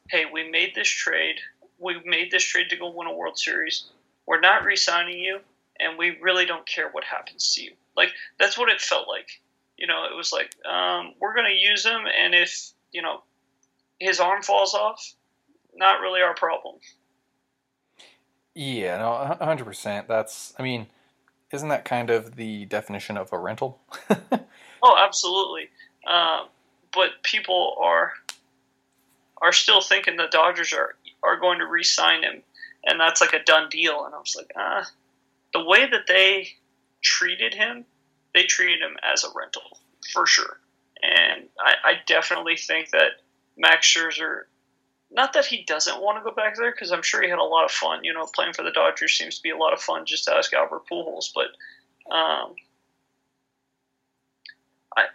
hey, 0.08 0.24
we 0.32 0.50
made 0.50 0.74
this 0.74 0.88
trade. 0.88 1.36
We 1.80 2.00
made 2.04 2.30
this 2.30 2.44
trade 2.44 2.70
to 2.70 2.76
go 2.76 2.90
win 2.90 3.08
a 3.08 3.12
World 3.12 3.38
Series. 3.38 3.86
We're 4.26 4.40
not 4.40 4.64
re 4.64 4.76
signing 4.76 5.18
you, 5.18 5.40
and 5.78 5.98
we 5.98 6.18
really 6.20 6.46
don't 6.46 6.66
care 6.66 6.90
what 6.90 7.04
happens 7.04 7.54
to 7.54 7.62
you. 7.62 7.72
Like, 7.96 8.10
that's 8.38 8.58
what 8.58 8.68
it 8.68 8.80
felt 8.80 9.08
like. 9.08 9.28
You 9.76 9.86
know, 9.86 10.04
it 10.04 10.14
was 10.14 10.32
like, 10.32 10.54
um, 10.70 11.14
we're 11.20 11.34
going 11.34 11.46
to 11.46 11.56
use 11.56 11.84
him, 11.84 12.02
and 12.06 12.34
if, 12.34 12.72
you 12.92 13.02
know, 13.02 13.22
his 13.98 14.20
arm 14.20 14.42
falls 14.42 14.74
off, 14.74 15.14
not 15.74 16.00
really 16.00 16.20
our 16.20 16.34
problem. 16.34 16.76
Yeah, 18.54 18.98
no, 18.98 19.44
hundred 19.44 19.64
percent. 19.64 20.06
That's, 20.06 20.52
I 20.58 20.62
mean, 20.62 20.86
isn't 21.52 21.68
that 21.68 21.84
kind 21.84 22.10
of 22.10 22.36
the 22.36 22.66
definition 22.66 23.16
of 23.16 23.32
a 23.32 23.38
rental? 23.38 23.80
oh, 24.82 24.96
absolutely. 24.98 25.70
Uh, 26.06 26.46
but 26.92 27.22
people 27.22 27.76
are 27.80 28.12
are 29.42 29.52
still 29.52 29.80
thinking 29.80 30.16
the 30.16 30.28
Dodgers 30.30 30.72
are 30.72 30.96
are 31.22 31.38
going 31.38 31.58
to 31.58 31.66
re-sign 31.66 32.22
him, 32.22 32.42
and 32.84 33.00
that's 33.00 33.20
like 33.20 33.32
a 33.32 33.44
done 33.44 33.68
deal. 33.70 34.04
And 34.04 34.14
I 34.14 34.18
was 34.18 34.36
like, 34.36 34.52
ah, 34.56 34.88
the 35.52 35.64
way 35.64 35.88
that 35.88 36.06
they 36.06 36.48
treated 37.02 37.54
him, 37.54 37.84
they 38.34 38.44
treated 38.44 38.80
him 38.80 38.96
as 39.02 39.24
a 39.24 39.28
rental 39.34 39.78
for 40.12 40.26
sure. 40.26 40.60
And 41.02 41.44
I, 41.58 41.74
I 41.84 41.94
definitely 42.06 42.56
think 42.56 42.90
that 42.90 43.12
Max 43.56 43.86
Scherzer 43.86 44.42
not 45.10 45.32
that 45.32 45.46
he 45.46 45.64
doesn't 45.64 46.00
want 46.00 46.18
to 46.18 46.24
go 46.24 46.34
back 46.34 46.56
there 46.56 46.70
because 46.70 46.92
I'm 46.92 47.02
sure 47.02 47.22
he 47.22 47.28
had 47.28 47.38
a 47.38 47.44
lot 47.44 47.64
of 47.64 47.70
fun. 47.70 48.04
You 48.04 48.14
know, 48.14 48.26
playing 48.32 48.52
for 48.52 48.62
the 48.62 48.70
Dodgers 48.70 49.16
seems 49.16 49.36
to 49.36 49.42
be 49.42 49.50
a 49.50 49.56
lot 49.56 49.72
of 49.72 49.80
fun. 49.80 50.06
Just 50.06 50.24
to 50.24 50.34
ask 50.34 50.52
Albert 50.52 50.82
Pujols, 50.90 51.30
but 51.34 51.46
um, 52.14 52.54
I 54.96 55.06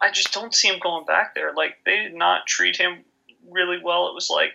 I 0.00 0.10
just 0.10 0.32
don't 0.32 0.54
see 0.54 0.68
him 0.68 0.80
going 0.82 1.06
back 1.06 1.34
there. 1.34 1.52
Like 1.54 1.78
they 1.84 1.96
did 1.96 2.14
not 2.14 2.46
treat 2.46 2.76
him 2.76 3.04
really 3.48 3.78
well. 3.82 4.08
It 4.08 4.14
was 4.14 4.30
like, 4.30 4.50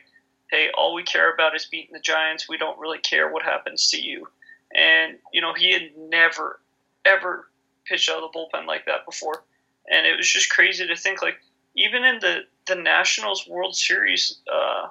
hey, 0.52 0.70
all 0.78 0.94
we 0.94 1.04
care 1.04 1.34
about 1.34 1.56
is 1.56 1.66
beating 1.66 1.94
the 1.94 2.00
Giants. 2.00 2.48
We 2.48 2.58
don't 2.58 2.78
really 2.78 3.00
care 3.00 3.32
what 3.32 3.42
happens 3.42 3.90
to 3.92 4.02
you. 4.02 4.28
And 4.76 5.18
you 5.34 5.42
know, 5.42 5.54
he 5.54 5.72
had 5.72 5.98
never 5.98 6.60
ever 7.06 7.50
pitched 7.86 8.10
out 8.10 8.22
of 8.22 8.32
the 8.32 8.38
bullpen 8.38 8.68
like 8.68 8.86
that 8.86 9.06
before, 9.06 9.44
and 9.90 10.06
it 10.06 10.16
was 10.16 10.30
just 10.30 10.50
crazy 10.50 10.86
to 10.86 10.96
think 10.96 11.22
like 11.22 11.40
even 11.76 12.04
in 12.04 12.20
the 12.20 12.42
the 12.68 12.76
Nationals 12.76 13.48
World 13.48 13.76
Series, 13.76 14.40
uh, 14.52 14.88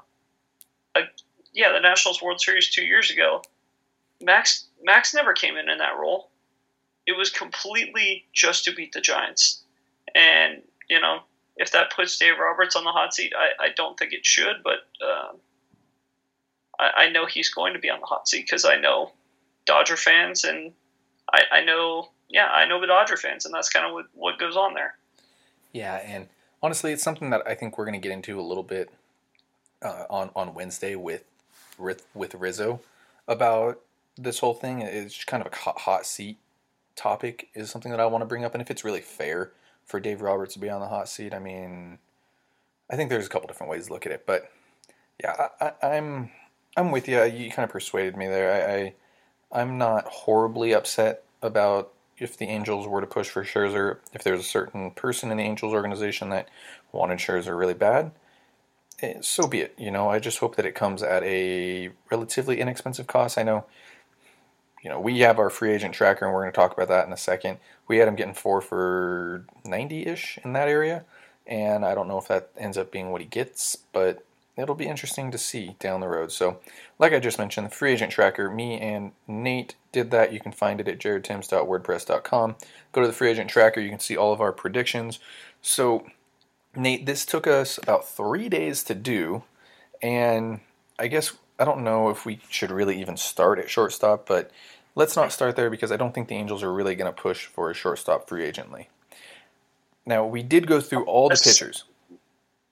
uh, 0.97 1.03
yeah, 1.53 1.73
the 1.73 1.81
Nationals 1.81 2.21
World 2.21 2.41
Series 2.41 2.71
two 2.71 2.85
years 2.85 3.11
ago, 3.11 3.43
Max 4.21 4.67
Max 4.83 5.15
never 5.15 5.33
came 5.33 5.57
in 5.57 5.69
in 5.71 5.79
that 5.79 5.99
role. 5.99 6.31
It 7.07 7.17
was 7.17 7.31
completely 7.31 8.27
just 8.33 8.65
to 8.65 8.75
beat 8.75 8.93
the 8.93 9.01
Giants, 9.01 9.63
and 10.15 10.63
you 10.89 11.01
know 11.01 11.21
if 11.57 11.73
that 11.73 11.93
puts 11.93 12.19
Dave 12.19 12.39
Roberts 12.39 12.77
on 12.77 12.85
the 12.85 12.91
hot 12.91 13.15
seat, 13.15 13.33
I, 13.37 13.67
I 13.67 13.69
don't 13.77 13.99
think 13.99 14.13
it 14.15 14.25
should, 14.25 14.63
but 14.65 14.79
uh, 15.05 15.33
I, 16.81 17.05
I 17.05 17.11
know 17.11 17.27
he's 17.27 17.51
going 17.51 17.75
to 17.75 17.79
be 17.79 17.91
on 17.91 18.01
the 18.01 18.07
hot 18.07 18.27
seat 18.29 18.47
because 18.47 18.65
I 18.65 18.77
know 18.77 19.13
Dodger 19.67 19.97
fans 19.97 20.45
and 20.45 20.73
I, 21.33 21.43
I 21.53 21.65
know 21.65 22.09
yeah 22.29 22.47
I 22.47 22.67
know 22.67 22.81
the 22.81 22.87
Dodger 22.87 23.17
fans, 23.17 23.45
and 23.45 23.55
that's 23.55 23.69
kind 23.69 23.87
of 23.87 23.93
what, 23.93 24.07
what 24.15 24.39
goes 24.39 24.57
on 24.57 24.75
there. 24.75 24.95
Yeah, 25.73 25.97
and 25.97 26.29
honestly, 26.63 26.93
it's 26.93 27.03
something 27.03 27.31
that 27.31 27.47
I 27.47 27.55
think 27.55 27.79
we're 27.79 27.85
going 27.85 28.01
to 28.01 28.09
get 28.09 28.13
into 28.13 28.41
a 28.41 28.43
little 28.43 28.63
bit 28.63 28.91
uh, 29.83 30.05
on 30.09 30.31
on 30.35 30.55
Wednesday 30.55 30.97
with 30.97 31.25
with 31.79 32.35
Rizzo 32.35 32.81
about 33.29 33.81
this 34.17 34.41
whole 34.41 34.55
thing. 34.55 34.81
It's 34.81 35.15
just 35.15 35.27
kind 35.27 35.45
of 35.45 35.53
a 35.53 35.57
hot, 35.57 35.81
hot 35.81 36.07
seat 36.07 36.39
topic 36.97 37.49
is 37.55 37.71
something 37.71 37.91
that 37.91 38.01
I 38.01 38.07
want 38.07 38.23
to 38.23 38.27
bring 38.27 38.45
up, 38.45 38.55
and 38.55 38.63
if 38.63 38.71
it's 38.71 38.85
really 38.85 39.01
fair 39.01 39.53
for 39.85 40.01
Dave 40.01 40.21
Roberts 40.21 40.55
to 40.55 40.61
be 40.61 40.71
on 40.71 40.81
the 40.81 40.89
hot 40.89 41.09
seat, 41.09 41.33
I 41.35 41.39
mean, 41.39 41.99
I 42.91 42.97
think 42.97 43.11
there's 43.11 43.27
a 43.27 43.29
couple 43.29 43.49
different 43.49 43.71
ways 43.71 43.87
to 43.87 43.93
look 43.93 44.07
at 44.07 44.13
it, 44.13 44.27
but 44.27 44.51
yeah, 45.23 45.49
I, 45.61 45.73
I'm 45.83 46.31
I'm 46.77 46.91
with 46.91 47.09
you. 47.09 47.23
You 47.25 47.51
kind 47.51 47.65
of 47.65 47.71
persuaded 47.71 48.17
me 48.17 48.27
there. 48.27 48.53
I, 48.53 48.75
I 48.75 49.61
I'm 49.61 49.79
not 49.79 50.05
horribly 50.07 50.73
upset 50.73 51.25
about 51.43 51.93
if 52.19 52.37
the 52.37 52.47
Angels 52.47 52.87
were 52.87 53.01
to 53.01 53.07
push 53.07 53.29
for 53.29 53.45
Scherzer, 53.45 53.99
if 54.13 54.23
there's 54.23 54.41
a 54.41 54.45
certain 54.45 54.91
person 54.93 55.31
in 55.31 55.39
the 55.39 55.43
Angels 55.43 55.73
organization 55.73 56.29
that 56.31 56.49
wanted 56.93 57.19
Scherzer 57.19 57.59
really 57.59 57.75
bad, 57.75 58.13
eh, 59.01 59.15
so 59.23 59.49
be 59.49 59.61
it. 59.61 59.75
You 59.79 59.91
know, 59.91 60.09
I 60.09 60.19
just 60.19 60.39
hope 60.39 60.57
that 60.57 60.67
it 60.67 60.75
comes 60.75 61.03
at 61.03 61.23
a 61.25 61.91
relatively 62.11 62.61
inexpensive 62.61 63.07
cost. 63.07 63.39
I 63.39 63.43
know, 63.43 63.65
you 64.83 64.91
know, 64.91 65.01
we 65.01 65.21
have 65.21 65.39
our 65.39 65.51
free 65.51 65.73
agent 65.73 65.95
tracker, 65.95 66.27
and 66.27 66.35
we're 66.35 66.43
going 66.43 66.53
to 66.53 66.57
talk 66.57 66.73
about 66.73 66.89
that 66.89 67.07
in 67.07 67.13
a 67.13 67.17
second. 67.17 67.59
We 67.89 67.99
had 67.99 68.07
him 68.07 68.17
getting 68.17 68.35
four 68.35 68.61
for 68.61 69.47
90 69.65 70.07
ish 70.07 70.39
in 70.45 70.53
that 70.53 70.69
area, 70.69 71.05
and 71.47 71.85
I 71.85 71.95
don't 71.95 72.09
know 72.09 72.19
if 72.19 72.29
that 72.29 72.51
ends 72.57 72.79
up 72.79 72.93
being 72.93 73.11
what 73.11 73.23
he 73.23 73.27
gets, 73.27 73.77
but 73.93 74.25
it'll 74.61 74.75
be 74.75 74.87
interesting 74.87 75.31
to 75.31 75.39
see 75.39 75.77
down 75.79 76.01
the 76.01 76.09
road. 76.09 76.33
So, 76.33 76.61
like 76.99 77.13
I 77.13 77.19
just 77.19 77.39
mentioned, 77.39 77.67
the 77.67 77.75
free 77.75 77.93
agent 77.93 78.13
tracker, 78.13 78.51
me 78.51 78.79
and 78.79 79.13
Nate 79.27 79.75
did 79.93 80.11
that. 80.11 80.33
You 80.33 80.41
can 80.41 80.53
find 80.53 80.81
it 80.81 80.89
at 80.89 80.99
jaredtims.wordpress.com. 80.99 82.57
Go 82.93 83.01
to 83.01 83.07
the 83.07 83.13
free 83.13 83.31
agent 83.31 83.51
tracker, 83.51 83.81
you 83.81 83.91
can 83.91 84.01
see 84.01 84.17
all 84.17 84.33
of 84.33 84.41
our 84.41 84.53
predictions. 84.53 85.19
So, 85.63 86.07
Nate, 86.75 87.07
this 87.07 87.27
took 87.27 87.47
us 87.47 87.79
about 87.79 88.09
three 88.09 88.49
days 88.49 88.85
to 88.85 88.95
do, 88.95 89.43
and 90.03 90.61
I 90.99 91.09
guess 91.09 91.33
I 91.59 91.65
don't 91.65 91.85
know 91.85 92.09
if 92.09 92.25
we 92.25 92.41
should 92.49 92.71
really 92.71 93.01
even 93.01 93.17
start 93.17 93.59
at 93.59 93.69
shortstop, 93.69 94.27
but 94.27 94.51
let's 94.95 95.17
not 95.17 95.33
start 95.33 95.57
there 95.57 95.71
because 95.71 95.93
I 95.93 95.97
don't 95.97 96.15
think 96.15 96.29
the 96.29 96.37
Angels 96.37 96.63
are 96.63 96.73
really 96.73 96.95
going 96.95 97.13
to 97.13 97.23
push 97.23 97.47
for 97.47 97.71
a 97.71 97.75
shortstop 97.75 98.29
free 98.29 98.51
agently. 98.51 98.87
Now 100.07 100.27
we 100.27 100.43
did 100.43 100.67
go 100.67 100.81
through 100.81 101.05
all 101.05 101.29
the 101.29 101.41
pitchers. 101.43 101.85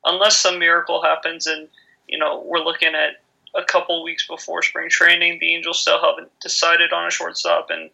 Unless 0.04 0.38
some 0.38 0.58
miracle 0.58 1.02
happens 1.02 1.46
and 1.46 1.68
you 2.08 2.18
know 2.18 2.42
we're 2.44 2.60
looking 2.60 2.94
at 2.94 3.22
a 3.54 3.64
couple 3.64 4.02
weeks 4.04 4.26
before 4.26 4.62
spring 4.62 4.88
training, 4.88 5.38
the 5.40 5.54
Angels 5.54 5.80
still 5.80 6.00
haven't 6.00 6.30
decided 6.40 6.92
on 6.92 7.06
a 7.06 7.10
shortstop, 7.10 7.70
and 7.70 7.90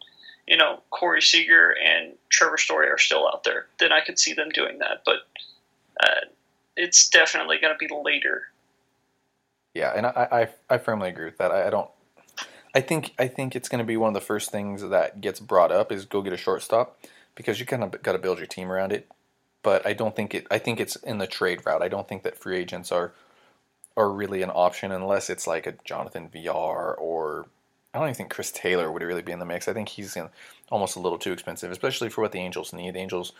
you 0.47 0.57
know 0.57 0.81
Corey 0.89 1.21
Seager 1.21 1.75
and 1.83 2.13
Trevor 2.29 2.57
Story 2.57 2.87
are 2.87 2.97
still 2.97 3.27
out 3.27 3.43
there. 3.43 3.67
Then 3.79 3.91
I 3.91 4.01
could 4.01 4.19
see 4.19 4.33
them 4.33 4.49
doing 4.49 4.79
that, 4.79 5.03
but 5.05 5.17
uh, 6.01 6.27
it's 6.75 7.09
definitely 7.09 7.57
going 7.59 7.73
to 7.77 7.87
be 7.87 7.93
later. 7.93 8.43
Yeah, 9.73 9.91
and 9.95 10.05
I, 10.05 10.47
I, 10.69 10.75
I 10.75 10.77
firmly 10.77 11.09
agree 11.09 11.25
with 11.25 11.37
that. 11.37 11.51
I, 11.51 11.67
I 11.67 11.69
don't. 11.69 11.89
I 12.73 12.81
think 12.81 13.13
I 13.17 13.27
think 13.27 13.55
it's 13.55 13.69
going 13.69 13.79
to 13.79 13.85
be 13.85 13.97
one 13.97 14.09
of 14.09 14.13
the 14.13 14.25
first 14.25 14.51
things 14.51 14.81
that 14.81 15.21
gets 15.21 15.39
brought 15.39 15.71
up 15.71 15.91
is 15.91 16.05
go 16.05 16.21
get 16.21 16.33
a 16.33 16.37
shortstop 16.37 16.99
because 17.35 17.59
you 17.59 17.65
kind 17.65 17.83
of 17.83 18.01
got 18.01 18.13
to 18.13 18.19
build 18.19 18.37
your 18.37 18.47
team 18.47 18.71
around 18.71 18.91
it. 18.91 19.09
But 19.63 19.85
I 19.85 19.93
don't 19.93 20.15
think 20.15 20.35
it. 20.35 20.47
I 20.51 20.59
think 20.59 20.79
it's 20.79 20.95
in 20.97 21.17
the 21.17 21.27
trade 21.27 21.65
route. 21.65 21.81
I 21.81 21.87
don't 21.87 22.07
think 22.07 22.23
that 22.23 22.37
free 22.37 22.57
agents 22.57 22.91
are 22.91 23.13
are 23.97 24.09
really 24.09 24.41
an 24.41 24.51
option 24.53 24.91
unless 24.91 25.29
it's 25.29 25.47
like 25.47 25.67
a 25.67 25.75
Jonathan 25.83 26.29
Villar 26.29 26.93
or 26.95 27.45
I 27.93 27.99
don't 27.99 28.07
even 28.07 28.15
think 28.15 28.29
Chris 28.29 28.51
Taylor 28.51 28.91
would 28.91 29.01
really 29.01 29.21
be 29.21 29.31
in 29.31 29.39
the 29.39 29.45
mix. 29.45 29.69
I 29.69 29.73
think 29.73 29.87
he's 29.87 30.17
almost 30.69 30.97
a 30.97 30.99
little 30.99 31.17
too 31.17 31.31
expensive, 31.31 31.71
especially 31.71 32.09
for 32.09 32.21
what 32.21 32.33
the 32.33 32.39
Angels 32.39 32.73
need. 32.73 32.93
The 32.93 32.99
Angels 32.99 33.31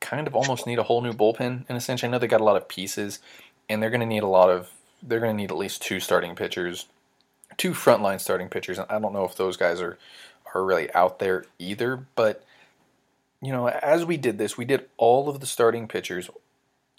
kind 0.00 0.26
of 0.26 0.34
almost 0.34 0.66
need 0.66 0.78
a 0.78 0.82
whole 0.82 1.00
new 1.00 1.14
bullpen 1.14 1.64
in 1.70 1.76
a 1.76 1.80
sense. 1.80 2.04
I 2.04 2.08
know 2.08 2.18
they 2.18 2.26
got 2.26 2.42
a 2.42 2.44
lot 2.44 2.58
of 2.58 2.68
pieces, 2.68 3.20
and 3.70 3.82
they're 3.82 3.90
going 3.90 4.00
to 4.00 4.06
need 4.06 4.22
a 4.22 4.28
lot 4.28 4.50
of. 4.50 4.70
They're 5.02 5.20
going 5.20 5.34
to 5.34 5.36
need 5.36 5.50
at 5.50 5.56
least 5.56 5.80
two 5.80 5.98
starting 6.00 6.34
pitchers, 6.34 6.86
two 7.56 7.72
frontline 7.72 8.20
starting 8.20 8.50
pitchers. 8.50 8.78
And 8.78 8.86
I 8.90 8.98
don't 8.98 9.14
know 9.14 9.24
if 9.24 9.36
those 9.36 9.56
guys 9.56 9.80
are 9.80 9.96
are 10.54 10.62
really 10.62 10.92
out 10.92 11.18
there 11.18 11.46
either. 11.58 12.04
But 12.16 12.44
you 13.40 13.50
know, 13.50 13.68
as 13.68 14.04
we 14.04 14.18
did 14.18 14.36
this, 14.36 14.58
we 14.58 14.66
did 14.66 14.86
all 14.98 15.30
of 15.30 15.40
the 15.40 15.46
starting 15.46 15.88
pitchers 15.88 16.28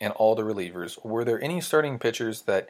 and 0.02 0.14
all 0.14 0.34
the 0.34 0.44
relievers. 0.44 1.04
Were 1.06 1.24
there 1.24 1.42
any 1.44 1.62
starting 1.62 2.00
pitchers 2.00 2.42
that 2.44 2.70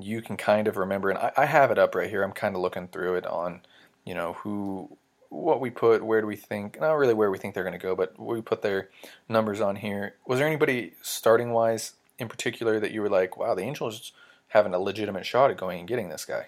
you 0.00 0.22
can 0.22 0.36
kind 0.36 0.68
of 0.68 0.76
remember? 0.76 1.10
And 1.10 1.18
I, 1.18 1.32
I 1.36 1.46
have 1.46 1.70
it 1.70 1.78
up 1.78 1.94
right 1.94 2.10
here. 2.10 2.22
I'm 2.22 2.32
kind 2.32 2.54
of 2.54 2.62
looking 2.62 2.88
through 2.88 3.16
it 3.16 3.26
on, 3.26 3.62
you 4.04 4.14
know, 4.14 4.34
who 4.34 4.96
what 5.30 5.60
we 5.60 5.70
put, 5.70 6.04
where 6.04 6.20
do 6.20 6.26
we 6.26 6.36
think, 6.36 6.80
not 6.80 6.94
really 6.94 7.14
where 7.14 7.30
we 7.30 7.38
think 7.38 7.54
they're 7.54 7.64
going 7.64 7.78
to 7.78 7.78
go, 7.78 7.94
but 7.94 8.18
we 8.18 8.40
put 8.40 8.62
their 8.62 8.88
numbers 9.28 9.60
on 9.60 9.76
here. 9.76 10.14
Was 10.26 10.38
there 10.38 10.48
anybody 10.48 10.94
starting 11.02 11.50
wise 11.50 11.92
in 12.18 12.28
particular 12.28 12.80
that 12.80 12.92
you 12.92 13.02
were 13.02 13.10
like, 13.10 13.36
wow, 13.36 13.54
the 13.54 13.62
Angels 13.62 14.12
having 14.48 14.72
a 14.72 14.78
legitimate 14.78 15.26
shot 15.26 15.50
at 15.50 15.58
going 15.58 15.80
and 15.80 15.88
getting 15.88 16.08
this 16.08 16.24
guy? 16.24 16.46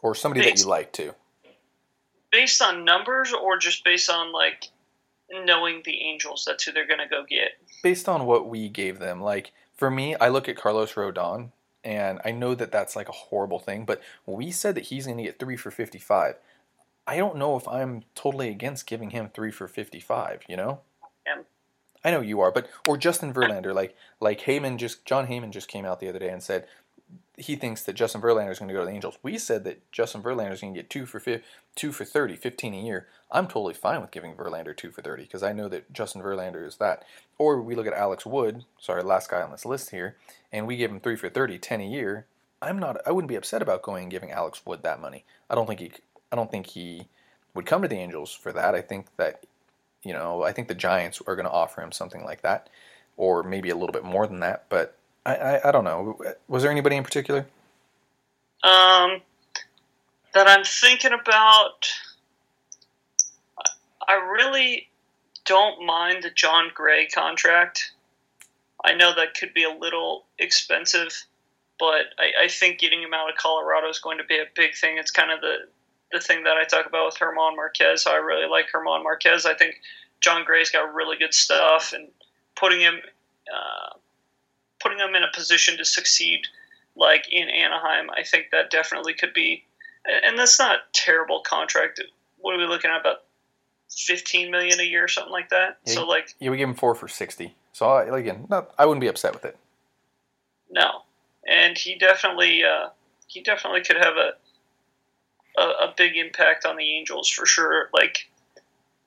Or 0.00 0.14
somebody 0.14 0.42
based, 0.42 0.58
that 0.58 0.62
you 0.62 0.70
like 0.70 0.92
too? 0.92 1.14
Based 2.30 2.62
on 2.62 2.84
numbers 2.84 3.32
or 3.32 3.56
just 3.56 3.84
based 3.84 4.08
on 4.08 4.32
like 4.32 4.68
knowing 5.30 5.82
the 5.84 6.02
Angels, 6.02 6.44
that's 6.46 6.64
who 6.64 6.72
they're 6.72 6.86
going 6.86 7.00
to 7.00 7.08
go 7.08 7.24
get? 7.28 7.52
Based 7.82 8.08
on 8.08 8.26
what 8.26 8.48
we 8.48 8.68
gave 8.68 8.98
them. 8.98 9.20
Like, 9.20 9.52
for 9.74 9.90
me, 9.90 10.14
I 10.16 10.28
look 10.28 10.48
at 10.48 10.56
Carlos 10.56 10.94
Rodon 10.94 11.50
and 11.84 12.20
I 12.24 12.30
know 12.30 12.54
that 12.54 12.72
that's 12.72 12.94
like 12.94 13.08
a 13.08 13.12
horrible 13.12 13.58
thing, 13.58 13.84
but 13.84 14.00
we 14.26 14.50
said 14.50 14.74
that 14.76 14.84
he's 14.84 15.06
going 15.06 15.18
to 15.18 15.24
get 15.24 15.38
three 15.38 15.56
for 15.56 15.70
55. 15.70 16.36
I 17.06 17.16
don't 17.16 17.36
know 17.36 17.56
if 17.56 17.66
I'm 17.66 18.04
totally 18.14 18.48
against 18.48 18.86
giving 18.86 19.10
him 19.10 19.30
three 19.32 19.50
for 19.50 19.66
55, 19.66 20.42
you 20.48 20.56
know? 20.56 20.80
Yeah. 21.26 21.42
I 22.04 22.10
know 22.10 22.20
you 22.20 22.40
are, 22.40 22.50
but 22.50 22.68
or 22.88 22.96
Justin 22.96 23.32
Verlander, 23.32 23.72
like 23.74 23.96
like 24.20 24.40
Heyman 24.40 24.76
just 24.76 25.04
Jon 25.04 25.28
Heyman 25.28 25.50
just 25.50 25.68
came 25.68 25.84
out 25.84 26.00
the 26.00 26.08
other 26.08 26.18
day 26.18 26.30
and 26.30 26.42
said 26.42 26.66
he 27.36 27.56
thinks 27.56 27.82
that 27.82 27.94
Justin 27.94 28.20
Verlander 28.20 28.50
is 28.50 28.58
going 28.58 28.68
to 28.68 28.74
go 28.74 28.80
to 28.80 28.86
the 28.86 28.92
Angels. 28.92 29.18
We 29.22 29.38
said 29.38 29.64
that 29.64 29.90
Justin 29.90 30.22
Verlander 30.22 30.52
is 30.52 30.60
going 30.60 30.74
to 30.74 30.78
get 30.78 30.90
two 30.90 31.06
for 31.06 31.18
fi- 31.18 31.42
two 31.74 31.92
for 31.92 32.04
30, 32.04 32.36
15 32.36 32.74
a 32.74 32.80
year. 32.80 33.06
I'm 33.30 33.46
totally 33.46 33.74
fine 33.74 34.00
with 34.00 34.10
giving 34.10 34.34
Verlander 34.34 34.76
two 34.76 34.90
for 34.90 35.00
30 35.00 35.22
because 35.22 35.42
I 35.42 35.52
know 35.52 35.68
that 35.68 35.92
Justin 35.92 36.22
Verlander 36.22 36.66
is 36.66 36.76
that. 36.76 37.04
Or 37.38 37.60
we 37.60 37.74
look 37.74 37.86
at 37.86 37.94
Alex 37.94 38.26
Wood, 38.26 38.64
sorry, 38.78 39.02
last 39.02 39.30
guy 39.30 39.40
on 39.40 39.50
this 39.50 39.64
list 39.64 39.90
here, 39.90 40.16
and 40.52 40.66
we 40.66 40.76
give 40.76 40.90
him 40.90 41.00
three 41.00 41.16
for 41.16 41.28
30, 41.28 41.58
10 41.58 41.80
a 41.80 41.86
year. 41.86 42.26
I'm 42.60 42.78
not. 42.78 42.98
I 43.06 43.12
wouldn't 43.12 43.30
be 43.30 43.34
upset 43.34 43.62
about 43.62 43.82
going 43.82 44.04
and 44.04 44.10
giving 44.10 44.30
Alex 44.30 44.64
Wood 44.64 44.82
that 44.82 45.00
money. 45.00 45.24
I 45.48 45.54
don't 45.54 45.66
think 45.66 45.80
he 45.80 45.92
I 46.32 46.36
don't 46.36 46.50
think 46.50 46.68
he 46.68 47.08
would 47.54 47.66
come 47.66 47.82
to 47.82 47.88
the 47.88 47.96
Angels 47.96 48.32
for 48.32 48.52
that. 48.52 48.74
I 48.74 48.80
think 48.80 49.06
that, 49.18 49.44
you 50.02 50.12
know, 50.12 50.42
I 50.42 50.52
think 50.52 50.68
the 50.68 50.74
Giants 50.74 51.20
are 51.26 51.36
going 51.36 51.46
to 51.46 51.52
offer 51.52 51.82
him 51.82 51.92
something 51.92 52.24
like 52.24 52.40
that, 52.42 52.70
or 53.16 53.42
maybe 53.42 53.68
a 53.68 53.76
little 53.76 53.92
bit 53.92 54.04
more 54.04 54.26
than 54.26 54.40
that. 54.40 54.64
But 54.68 54.96
I, 55.24 55.34
I, 55.36 55.68
I 55.68 55.72
don't 55.72 55.84
know. 55.84 56.18
Was 56.48 56.62
there 56.62 56.72
anybody 56.72 56.96
in 56.96 57.04
particular? 57.04 57.46
Um, 58.64 59.20
that 60.34 60.48
I'm 60.48 60.64
thinking 60.64 61.12
about. 61.12 61.88
I 64.06 64.14
really 64.14 64.88
don't 65.44 65.86
mind 65.86 66.24
the 66.24 66.30
Jon 66.30 66.70
Gray 66.74 67.06
contract. 67.06 67.92
I 68.84 68.94
know 68.94 69.14
that 69.14 69.34
could 69.34 69.54
be 69.54 69.64
a 69.64 69.70
little 69.70 70.24
expensive, 70.38 71.24
but 71.78 72.06
I, 72.18 72.44
I 72.44 72.48
think 72.48 72.80
getting 72.80 73.00
him 73.00 73.14
out 73.14 73.30
of 73.30 73.36
Colorado 73.36 73.88
is 73.88 74.00
going 74.00 74.18
to 74.18 74.24
be 74.24 74.36
a 74.36 74.46
big 74.56 74.74
thing. 74.74 74.98
It's 74.98 75.10
kind 75.10 75.30
of 75.30 75.40
the 75.40 75.68
the 76.10 76.20
thing 76.20 76.44
that 76.44 76.58
I 76.58 76.64
talk 76.64 76.84
about 76.84 77.06
with 77.06 77.18
German 77.18 77.56
Marquez. 77.56 78.06
I 78.06 78.16
really 78.16 78.46
like 78.46 78.66
German 78.70 79.02
Marquez. 79.02 79.46
I 79.46 79.54
think 79.54 79.76
Jon 80.20 80.44
Gray's 80.44 80.70
got 80.70 80.92
really 80.92 81.16
good 81.16 81.32
stuff, 81.32 81.92
and 81.92 82.08
putting 82.54 82.80
him 82.80 83.00
uh, 83.52 83.96
putting 84.82 84.98
him 84.98 85.14
in 85.14 85.22
a 85.22 85.30
position 85.32 85.76
to 85.78 85.84
succeed, 85.84 86.46
like 86.96 87.26
in 87.30 87.48
Anaheim, 87.48 88.10
I 88.10 88.22
think 88.22 88.46
that 88.52 88.70
definitely 88.70 89.14
could 89.14 89.32
be. 89.32 89.64
And 90.24 90.38
that's 90.38 90.58
not 90.58 90.76
a 90.76 90.80
terrible 90.92 91.40
contract. 91.40 92.00
What 92.38 92.54
are 92.54 92.58
we 92.58 92.66
looking 92.66 92.90
at? 92.90 93.00
About 93.00 93.22
fifteen 93.88 94.50
million 94.50 94.80
a 94.80 94.82
year, 94.82 95.04
or 95.04 95.08
something 95.08 95.32
like 95.32 95.50
that. 95.50 95.78
Yeah, 95.86 95.94
so 95.94 96.06
like, 96.06 96.34
yeah, 96.40 96.50
we 96.50 96.56
give 96.56 96.68
him 96.68 96.74
four 96.74 96.94
for 96.94 97.06
sixty. 97.06 97.54
So 97.72 97.86
I, 97.86 98.18
again, 98.18 98.46
not, 98.50 98.74
I 98.78 98.86
wouldn't 98.86 99.00
be 99.00 99.06
upset 99.06 99.32
with 99.32 99.44
it. 99.44 99.56
No, 100.70 101.02
and 101.46 101.78
he 101.78 101.94
definitely 101.96 102.64
uh, 102.64 102.88
he 103.28 103.42
definitely 103.42 103.82
could 103.82 103.98
have 103.98 104.14
a 104.16 104.32
a, 105.60 105.62
a 105.62 105.94
big 105.96 106.16
impact 106.16 106.64
on 106.64 106.76
the 106.76 106.96
Angels 106.96 107.28
for 107.28 107.46
sure. 107.46 107.88
Like, 107.92 108.28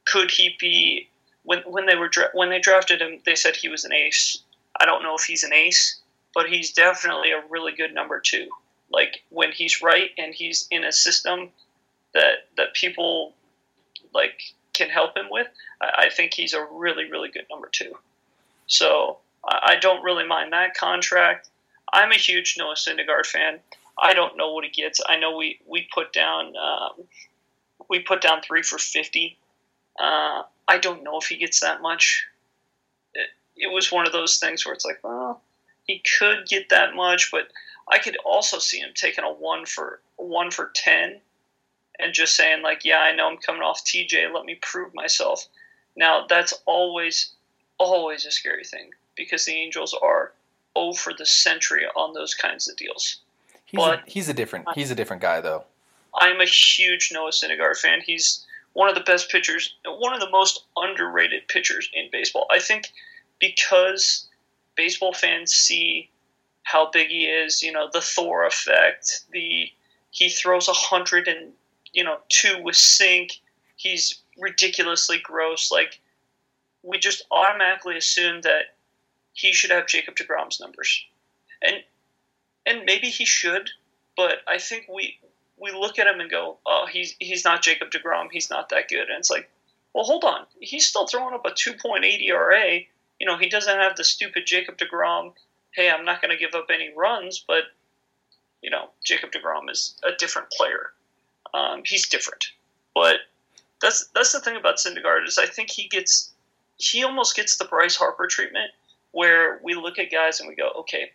could 0.06 0.32
he 0.32 0.56
be 0.60 1.10
when 1.44 1.60
when 1.66 1.88
they 1.88 1.96
were 1.96 2.08
dra- 2.08 2.30
when 2.34 2.50
they 2.50 2.60
drafted 2.60 3.02
him? 3.02 3.20
They 3.26 3.36
said 3.36 3.56
he 3.56 3.68
was 3.70 3.84
an 3.84 3.92
ace. 3.92 4.40
I 4.80 4.86
don't 4.86 5.04
know 5.04 5.16
if 5.16 5.24
he's 5.24 5.44
an 5.44 5.54
ace, 5.54 6.00
but 6.34 6.50
he's 6.50 6.74
definitely 6.74 7.32
a 7.32 7.44
really 7.50 7.72
good 7.72 7.94
number 7.94 8.20
two. 8.20 8.50
Like 8.90 9.24
when 9.30 9.52
he's 9.52 9.82
right 9.82 10.12
and 10.18 10.34
he's 10.34 10.68
in 10.70 10.84
a 10.84 10.92
system 10.92 11.50
that 12.14 12.48
that 12.58 12.74
people 12.74 13.34
like 14.14 14.42
can 14.74 14.90
help 14.90 15.18
him 15.18 15.28
with, 15.30 15.48
I, 15.82 16.06
I 16.06 16.10
think 16.10 16.34
he's 16.34 16.54
a 16.54 16.64
really 16.64 17.10
really 17.10 17.30
good 17.30 17.46
number 17.50 17.70
two. 17.72 17.94
So 18.68 19.18
I, 19.48 19.74
I 19.74 19.76
don't 19.78 20.04
really 20.04 20.28
mind 20.28 20.54
that 20.54 20.76
contract. 20.76 21.50
I'm 21.92 22.12
a 22.12 22.16
huge 22.16 22.56
Noah 22.58 22.76
Syndergaard 22.76 23.26
fan. 23.26 23.60
I 23.98 24.14
don't 24.14 24.38
know 24.38 24.54
what 24.54 24.66
he 24.66 24.70
gets. 24.70 25.00
I 25.08 25.18
know 25.18 25.38
we 25.38 25.60
we 25.66 25.88
put 25.94 26.12
down 26.12 26.54
um, 26.58 27.04
we 27.90 28.00
put 28.00 28.22
down 28.22 28.42
three 28.42 28.62
for 28.62 28.78
fifty. 28.78 29.38
Uh, 30.00 30.44
I 30.68 30.78
don't 30.78 31.04
know 31.04 31.18
if 31.18 31.28
he 31.28 31.38
gets 31.38 31.62
that 31.62 31.82
much. 31.82 32.26
It, 33.56 33.72
was 33.72 33.92
one 33.92 34.06
of 34.06 34.14
those 34.14 34.38
things 34.38 34.66
where 34.66 34.74
it's 34.74 34.86
like, 34.86 35.04
well, 35.04 35.42
he 35.84 36.02
could 36.20 36.48
get 36.48 36.70
that 36.70 36.96
much, 36.96 37.32
but 37.32 37.50
I 37.88 38.00
could 38.00 38.18
also 38.26 38.60
see 38.60 38.80
him 38.80 38.92
taking 38.96 39.24
a 39.24 39.32
one 39.32 39.66
for 39.66 40.02
one 40.18 40.52
for 40.52 40.72
ten, 40.74 41.20
and 42.00 42.14
just 42.14 42.36
saying 42.36 42.64
like, 42.64 42.84
yeah, 42.84 43.00
I 43.00 43.16
know 43.16 43.30
I'm 43.30 43.38
coming 43.38 43.62
off 43.62 43.86
TJ. 43.86 44.34
Let 44.34 44.46
me 44.46 44.58
prove 44.62 44.94
myself. 44.94 45.48
Now 45.96 46.26
that's 46.28 46.54
always 46.66 47.34
always 47.78 48.26
a 48.26 48.32
scary 48.32 48.64
thing 48.64 48.92
because 49.16 49.46
the 49.46 49.54
Angels 49.54 49.94
are 50.02 50.34
oh 50.76 50.90
over 50.90 51.12
the 51.18 51.26
century 51.26 51.86
on 51.96 52.14
those 52.14 52.34
kinds 52.34 52.68
of 52.68 52.76
deals. 52.76 53.20
He's 53.66 53.78
but 53.78 54.00
a, 54.00 54.12
he's 54.12 54.30
a 54.30 54.34
different 54.34 54.68
he's 54.76 54.92
a 54.92 54.96
different 54.96 55.22
guy 55.22 55.42
though. 55.42 55.64
I'm 56.14 56.40
a 56.40 56.46
huge 56.46 57.12
Noah 57.14 57.32
Syndergaard 57.32 57.78
fan. 57.78 58.02
He's 58.06 58.46
one 58.74 58.90
of 58.90 58.96
the 58.96 59.02
best 59.02 59.30
pitchers, 59.30 59.74
one 59.86 60.14
of 60.14 60.20
the 60.20 60.30
most 60.30 60.66
underrated 60.76 61.48
pitchers 61.48 61.90
in 61.94 62.10
baseball. 62.12 62.46
I 62.52 62.60
think 62.60 62.92
because 63.40 64.28
baseball 64.76 65.14
fans 65.14 65.54
see 65.54 66.10
how 66.64 66.90
big 66.90 67.10
he 67.10 67.26
is, 67.26 67.62
you 67.62 67.72
know, 67.72 67.90
the 67.92 68.02
Thor 68.02 68.46
effect, 68.46 69.22
the 69.32 69.70
he 70.12 70.30
throws 70.30 70.68
a 70.68 70.74
hundred 70.74 71.28
and 71.28 71.52
you 71.94 72.04
know 72.04 72.18
two 72.30 72.62
with 72.62 72.76
sink. 72.76 73.42
He's 73.76 74.22
ridiculously 74.38 75.20
gross. 75.20 75.72
Like 75.72 76.00
we 76.84 76.98
just 76.98 77.26
automatically 77.32 77.98
assume 77.98 78.42
that 78.42 78.76
he 79.34 79.52
should 79.52 79.72
have 79.72 79.88
Jacob 79.88 80.16
Degrom's 80.16 80.60
numbers, 80.60 81.06
and 81.62 81.76
and 82.66 82.86
maybe 82.86 83.10
he 83.10 83.26
should, 83.26 83.70
but 84.16 84.38
I 84.48 84.58
think 84.58 84.88
we 84.88 85.20
we 85.58 85.72
look 85.72 86.00
at 86.00 86.08
him 86.08 86.20
and 86.20 86.30
go, 86.30 86.58
oh, 86.66 86.88
he's 86.92 87.16
he's 87.20 87.46
not 87.46 87.62
Jacob 87.62 87.92
Degrom, 87.92 88.28
he's 88.32 88.50
not 88.50 88.70
that 88.70 88.90
good, 88.90 89.10
and 89.10 89.20
it's 89.20 89.30
like, 89.30 89.50
well, 89.94 90.04
hold 90.04 90.24
on, 90.24 90.46
he's 90.60 90.86
still 90.86 91.08
throwing 91.08 91.34
up 91.34 91.46
a 91.46 91.52
2.8 91.52 92.22
ERA. 92.22 92.82
You 93.20 93.28
know, 93.28 93.38
he 93.38 93.50
doesn't 93.50 93.78
have 93.78 93.96
the 93.96 94.04
stupid 94.04 94.46
Jacob 94.46 94.78
Degrom. 94.78 95.34
Hey, 95.72 95.90
I'm 95.90 96.06
not 96.06 96.22
going 96.22 96.32
to 96.32 96.38
give 96.38 96.56
up 96.56 96.68
any 96.70 96.92
runs, 96.96 97.44
but 97.46 97.64
you 98.62 98.70
know, 98.70 98.90
Jacob 99.04 99.32
Degrom 99.32 99.70
is 99.70 99.96
a 100.04 100.12
different 100.18 100.50
player. 100.52 100.92
Um, 101.54 101.84
he's 101.86 102.08
different, 102.10 102.48
but 102.94 103.18
that's 103.82 104.08
that's 104.16 104.32
the 104.32 104.40
thing 104.40 104.56
about 104.56 104.78
Syndergaard 104.78 105.28
is 105.28 105.38
I 105.38 105.46
think 105.46 105.70
he 105.70 105.88
gets 105.88 106.32
he 106.78 107.04
almost 107.04 107.36
gets 107.36 107.58
the 107.58 107.66
Bryce 107.66 107.96
Harper 107.96 108.28
treatment 108.28 108.72
where 109.12 109.60
we 109.64 109.76
look 109.76 109.98
at 109.98 110.12
guys 110.12 110.40
and 110.40 110.50
we 110.50 110.56
go, 110.56 110.70
okay, 110.80 111.12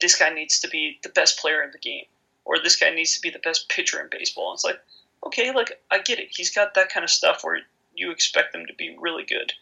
this 0.00 0.16
guy 0.16 0.28
needs 0.30 0.60
to 0.60 0.68
be 0.68 0.98
the 1.02 1.08
best 1.08 1.38
player 1.38 1.62
in 1.62 1.70
the 1.70 1.78
game, 1.78 2.04
or 2.44 2.58
this 2.58 2.76
guy 2.76 2.90
needs 2.90 3.14
to 3.14 3.20
be 3.20 3.30
the 3.30 3.38
best 3.38 3.68
pitcher 3.68 4.00
in 4.00 4.08
baseball. 4.10 4.50
And 4.50 4.56
it's 4.56 4.64
like, 4.64 4.80
okay, 5.26 5.52
like 5.52 5.80
I 5.90 6.00
get 6.00 6.18
it. 6.18 6.28
He's 6.30 6.50
got 6.50 6.74
that 6.74 6.92
kind 6.92 7.04
of 7.04 7.10
stuff 7.10 7.42
where 7.42 7.60
you 7.94 8.10
expect 8.10 8.52
them 8.52 8.66
to 8.66 8.74
be 8.74 8.96
really 8.98 9.24
good, 9.24 9.52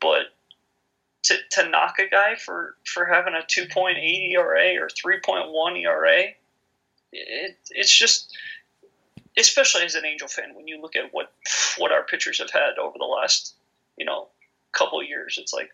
but 0.00 0.35
to, 1.26 1.36
to 1.50 1.68
knock 1.68 1.98
a 1.98 2.08
guy 2.08 2.36
for, 2.36 2.76
for 2.84 3.04
having 3.04 3.34
a 3.34 3.44
2.8 3.44 3.96
ERA 4.32 4.80
or 4.80 4.88
3.1 4.88 5.82
ERA, 5.82 6.22
it, 7.12 7.56
it's 7.70 7.96
just, 7.96 8.36
especially 9.36 9.82
as 9.82 9.94
an 9.94 10.04
Angel 10.04 10.28
fan, 10.28 10.54
when 10.54 10.68
you 10.68 10.80
look 10.80 10.96
at 10.96 11.12
what 11.12 11.32
what 11.78 11.92
our 11.92 12.04
pitchers 12.04 12.38
have 12.38 12.50
had 12.50 12.78
over 12.80 12.96
the 12.98 13.04
last, 13.04 13.54
you 13.98 14.04
know, 14.04 14.28
couple 14.72 15.02
years, 15.02 15.38
it's 15.40 15.52
like 15.52 15.70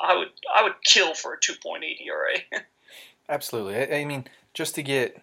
I 0.00 0.16
would 0.16 0.28
I 0.54 0.62
would 0.62 0.74
kill 0.84 1.14
for 1.14 1.34
a 1.34 1.38
2.8 1.38 1.82
ERA. 2.06 2.62
Absolutely. 3.28 3.76
I, 3.76 4.00
I, 4.00 4.04
mean, 4.04 4.24
just 4.54 4.74
to 4.76 4.82
get 4.82 5.20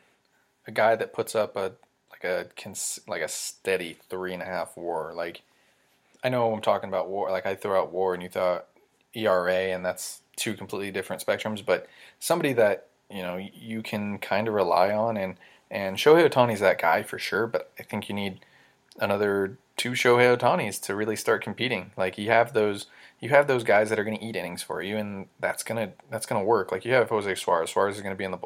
a 0.67 0.71
guy 0.71 0.95
that 0.95 1.13
puts 1.13 1.35
up 1.35 1.55
a 1.55 1.73
like 2.11 2.23
a 2.23 2.47
like 3.07 3.21
a 3.21 3.27
steady 3.27 3.97
three 4.09 4.33
and 4.33 4.41
a 4.41 4.45
half 4.45 4.77
WAR. 4.77 5.13
Like 5.13 5.41
I 6.23 6.29
know 6.29 6.53
I'm 6.53 6.61
talking 6.61 6.89
about 6.89 7.09
WAR. 7.09 7.31
Like 7.31 7.45
I 7.45 7.55
throw 7.55 7.81
out 7.81 7.91
WAR, 7.91 8.13
and 8.13 8.23
you 8.23 8.29
thought 8.29 8.67
ERA, 9.15 9.73
and 9.73 9.85
that's 9.85 10.21
two 10.35 10.53
completely 10.53 10.91
different 10.91 11.25
spectrums. 11.25 11.65
But 11.65 11.87
somebody 12.19 12.53
that 12.53 12.87
you 13.09 13.21
know 13.21 13.37
you 13.37 13.81
can 13.81 14.17
kind 14.17 14.47
of 14.47 14.53
rely 14.53 14.91
on, 14.91 15.17
and 15.17 15.35
and 15.71 15.97
Shohei 15.97 16.29
Ohtani's 16.29 16.59
that 16.59 16.81
guy 16.81 17.03
for 17.03 17.19
sure. 17.19 17.47
But 17.47 17.71
I 17.79 17.83
think 17.83 18.09
you 18.09 18.15
need 18.15 18.39
another 18.99 19.57
two 19.77 19.91
Shohei 19.91 20.37
Ohtanis 20.37 20.81
to 20.83 20.95
really 20.95 21.15
start 21.15 21.43
competing. 21.43 21.91
Like 21.97 22.17
you 22.17 22.29
have 22.29 22.53
those 22.53 22.87
you 23.19 23.29
have 23.29 23.47
those 23.47 23.63
guys 23.63 23.89
that 23.89 23.99
are 23.99 24.03
going 24.03 24.17
to 24.17 24.23
eat 24.23 24.35
innings 24.35 24.61
for 24.61 24.81
you, 24.81 24.97
and 24.97 25.27
that's 25.39 25.63
gonna 25.63 25.93
that's 26.09 26.25
gonna 26.25 26.43
work. 26.43 26.71
Like 26.71 26.85
you 26.85 26.93
have 26.93 27.09
Jose 27.09 27.35
Suarez. 27.35 27.71
Suarez 27.71 27.95
is 27.95 28.01
going 28.01 28.13
to 28.13 28.17
be 28.17 28.23
in 28.23 28.31
the 28.31 28.39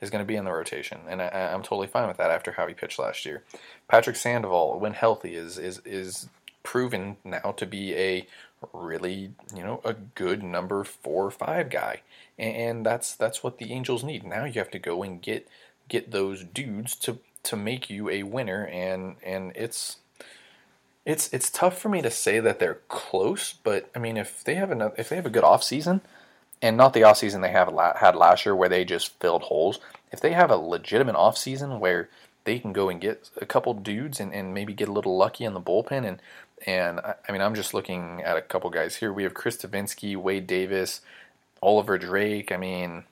is 0.00 0.10
going 0.10 0.22
to 0.22 0.26
be 0.26 0.36
in 0.36 0.44
the 0.44 0.52
rotation, 0.52 1.00
and 1.08 1.22
I, 1.22 1.28
am 1.28 1.62
totally 1.62 1.86
fine 1.86 2.08
with 2.08 2.18
that 2.18 2.30
after 2.30 2.52
how 2.52 2.66
he 2.66 2.74
pitched 2.74 2.98
last 2.98 3.24
year. 3.24 3.44
Patrick 3.88 4.16
Sandoval, 4.16 4.78
when 4.78 4.92
healthy, 4.94 5.34
is 5.34 5.58
is 5.58 5.80
is 5.84 6.28
proven 6.62 7.16
now 7.24 7.52
to 7.56 7.64
be 7.64 7.94
a 7.94 8.26
really 8.72 9.32
you 9.54 9.62
know 9.62 9.80
a 9.84 9.94
good 9.94 10.42
number 10.42 10.84
four 10.84 11.26
or 11.26 11.30
five 11.30 11.70
guy, 11.70 12.02
and 12.38 12.84
that's 12.84 13.14
that's 13.14 13.42
what 13.42 13.58
the 13.58 13.72
Angels 13.72 14.04
need. 14.04 14.24
Now 14.24 14.44
you 14.44 14.54
have 14.54 14.70
to 14.70 14.78
go 14.78 15.02
and 15.02 15.20
get 15.20 15.48
get 15.88 16.10
those 16.10 16.44
dudes 16.44 16.96
to 16.96 17.18
to 17.44 17.56
make 17.56 17.88
you 17.90 18.08
a 18.08 18.22
winner, 18.24 18.66
and 18.66 19.16
and 19.22 19.52
it's 19.54 19.98
it's 21.04 21.32
it's 21.32 21.50
tough 21.50 21.78
for 21.78 21.88
me 21.88 22.02
to 22.02 22.10
say 22.10 22.40
that 22.40 22.58
they're 22.58 22.80
close, 22.88 23.52
but 23.52 23.90
I 23.94 23.98
mean, 23.98 24.16
if 24.16 24.42
they 24.42 24.56
have 24.56 24.70
a 24.70 24.92
if 24.96 25.08
they 25.08 25.16
have 25.16 25.26
a 25.26 25.30
good 25.30 25.44
off 25.44 25.62
season, 25.62 26.00
and 26.60 26.76
not 26.76 26.92
the 26.92 27.04
off 27.04 27.18
season 27.18 27.40
they 27.40 27.50
have 27.50 27.72
had 27.96 28.16
last 28.16 28.44
year 28.44 28.56
where 28.56 28.68
they 28.68 28.84
just 28.84 29.18
filled 29.20 29.42
holes. 29.42 29.78
If 30.10 30.20
they 30.20 30.32
have 30.32 30.50
a 30.50 30.56
legitimate 30.56 31.16
off 31.16 31.36
season 31.36 31.80
where 31.80 32.08
they 32.46 32.58
can 32.58 32.72
go 32.72 32.88
and 32.88 33.00
get 33.00 33.28
a 33.40 33.44
couple 33.44 33.74
dudes 33.74 34.18
and, 34.18 34.32
and 34.32 34.54
maybe 34.54 34.72
get 34.72 34.88
a 34.88 34.92
little 34.92 35.16
lucky 35.16 35.44
in 35.44 35.52
the 35.52 35.60
bullpen 35.60 36.06
and 36.06 36.22
and 36.66 37.00
I 37.00 37.32
mean 37.32 37.42
I'm 37.42 37.54
just 37.54 37.74
looking 37.74 38.22
at 38.22 38.38
a 38.38 38.40
couple 38.40 38.70
guys 38.70 38.96
here. 38.96 39.12
We 39.12 39.24
have 39.24 39.34
Chris 39.34 39.58
Devenski, 39.58 40.16
Wade 40.16 40.46
Davis, 40.46 41.02
Oliver 41.60 41.98
Drake. 41.98 42.50
I 42.50 42.56
mean, 42.56 43.04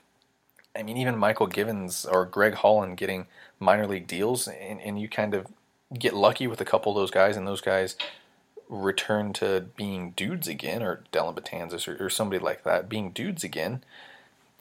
I 0.75 0.83
mean 0.83 0.97
even 0.97 1.17
Mychal 1.17 1.53
Givens 1.53 2.07
or 2.07 2.25
Greg 2.25 2.55
Holland 2.55 2.97
getting 2.97 3.27
minor 3.61 3.87
league 3.87 4.07
deals, 4.07 4.49
and, 4.49 4.81
and 4.81 4.99
you 4.99 5.09
kind 5.09 5.35
of 5.35 5.47
get 5.99 6.15
lucky 6.15 6.47
with 6.47 6.61
a 6.63 6.65
couple 6.65 6.93
of 6.93 6.97
those 6.97 7.11
guys, 7.11 7.37
and 7.37 7.47
those 7.47 7.61
guys 7.61 7.97
return 8.71 9.35
to 9.35 9.67
being 9.77 10.13
dudes 10.13 10.49
again, 10.49 10.83
or 10.83 11.03
Dellin 11.13 11.35
Betances 11.35 11.87
or, 11.87 12.03
or 12.03 12.09
somebody 12.09 12.43
like 12.43 12.65
that 12.65 12.89
being 12.89 13.11
dudes 13.11 13.45
again, 13.45 13.85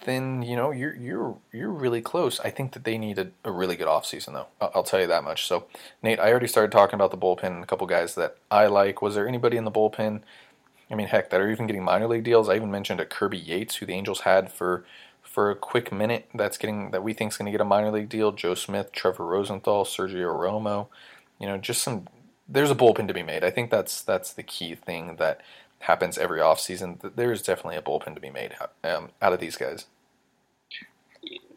then 0.05 0.41
you 0.41 0.55
know 0.55 0.71
you're 0.71 0.95
you're 0.95 1.37
you're 1.51 1.71
really 1.71 2.01
close. 2.01 2.39
I 2.39 2.49
think 2.49 2.73
that 2.73 2.83
they 2.83 2.97
need 2.97 3.17
a, 3.17 3.27
a 3.43 3.51
really 3.51 3.75
good 3.75 3.87
offseason 3.87 4.33
though. 4.33 4.47
I'll, 4.61 4.71
I'll, 4.75 4.83
tell 4.83 5.01
you 5.01 5.07
that 5.07 5.23
much. 5.23 5.47
So 5.47 5.65
Nate, 6.01 6.19
I 6.19 6.29
already 6.31 6.47
started 6.47 6.71
talking 6.71 6.95
about 6.95 7.11
the 7.11 7.17
bullpen. 7.17 7.43
and 7.43 7.63
A 7.63 7.67
couple 7.67 7.87
guys 7.87 8.15
that 8.15 8.37
I 8.49 8.67
like. 8.67 9.01
Was 9.01 9.15
there 9.15 9.27
anybody 9.27 9.57
in 9.57 9.65
the 9.65 9.71
bullpen? 9.71 10.21
I 10.91 10.95
mean, 10.95 11.07
heck, 11.07 11.29
that 11.29 11.41
are 11.41 11.49
even 11.49 11.67
getting 11.67 11.83
minor 11.83 12.07
league 12.07 12.23
deals. 12.23 12.49
I 12.49 12.55
even 12.55 12.69
mentioned 12.69 12.99
a 12.99 13.05
Kirby 13.05 13.37
Yates, 13.37 13.77
who 13.77 13.85
the 13.85 13.93
Angels 13.93 14.21
had 14.21 14.51
for 14.51 14.85
for 15.21 15.49
a 15.49 15.55
quick 15.55 15.91
minute. 15.91 16.29
That's 16.33 16.57
getting 16.57 16.91
that 16.91 17.03
we 17.03 17.13
think 17.13 17.31
is 17.31 17.37
going 17.37 17.45
to 17.47 17.51
get 17.51 17.61
a 17.61 17.65
minor 17.65 17.91
league 17.91 18.09
deal. 18.09 18.31
Joe 18.31 18.55
Smith, 18.55 18.91
Trevor 18.91 19.25
Rosenthal, 19.25 19.85
Sergio 19.85 20.35
Romo 20.37 20.87
you 21.43 21.49
know, 21.49 21.57
just 21.57 21.83
some. 21.83 22.07
There's 22.47 22.71
a 22.71 22.75
bullpen 22.75 23.07
to 23.07 23.13
be 23.13 23.21
made. 23.21 23.43
I 23.43 23.49
think 23.49 23.69
that's 23.69 24.01
that's 24.01 24.31
the 24.31 24.43
key 24.43 24.75
thing 24.75 25.17
that 25.17 25.41
happens 25.79 26.17
every 26.17 26.39
offseason. 26.39 27.15
There 27.15 27.33
is 27.33 27.41
definitely 27.41 27.75
a 27.75 27.81
bullpen 27.81 28.15
to 28.15 28.21
be 28.21 28.29
made 28.29 28.55
um, 28.83 29.09
out 29.21 29.33
of 29.33 29.41
these 29.41 29.57
guys. 29.57 29.85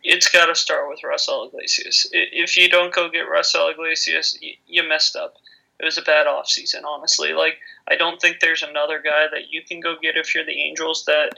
It's 0.08 0.28
got 0.28 0.46
to 0.46 0.54
start 0.54 0.88
with 0.88 1.00
Raisel 1.00 1.48
Iglesias. 1.48 2.08
If 2.12 2.56
you 2.56 2.68
don't 2.68 2.94
go 2.94 3.08
get 3.08 3.26
Raisel 3.28 3.72
Iglesias, 3.72 4.38
you 4.66 4.88
messed 4.88 5.16
up. 5.16 5.36
It 5.78 5.84
was 5.84 5.98
a 5.98 6.02
bad 6.02 6.26
offseason, 6.26 6.84
honestly. 6.84 7.32
Like, 7.32 7.58
I 7.88 7.96
don't 7.96 8.20
think 8.20 8.38
there's 8.40 8.62
another 8.62 9.00
guy 9.02 9.26
that 9.30 9.50
you 9.50 9.62
can 9.62 9.80
go 9.80 9.96
get 10.00 10.16
if 10.16 10.34
you're 10.34 10.44
the 10.44 10.62
Angels 10.62 11.04
that 11.06 11.32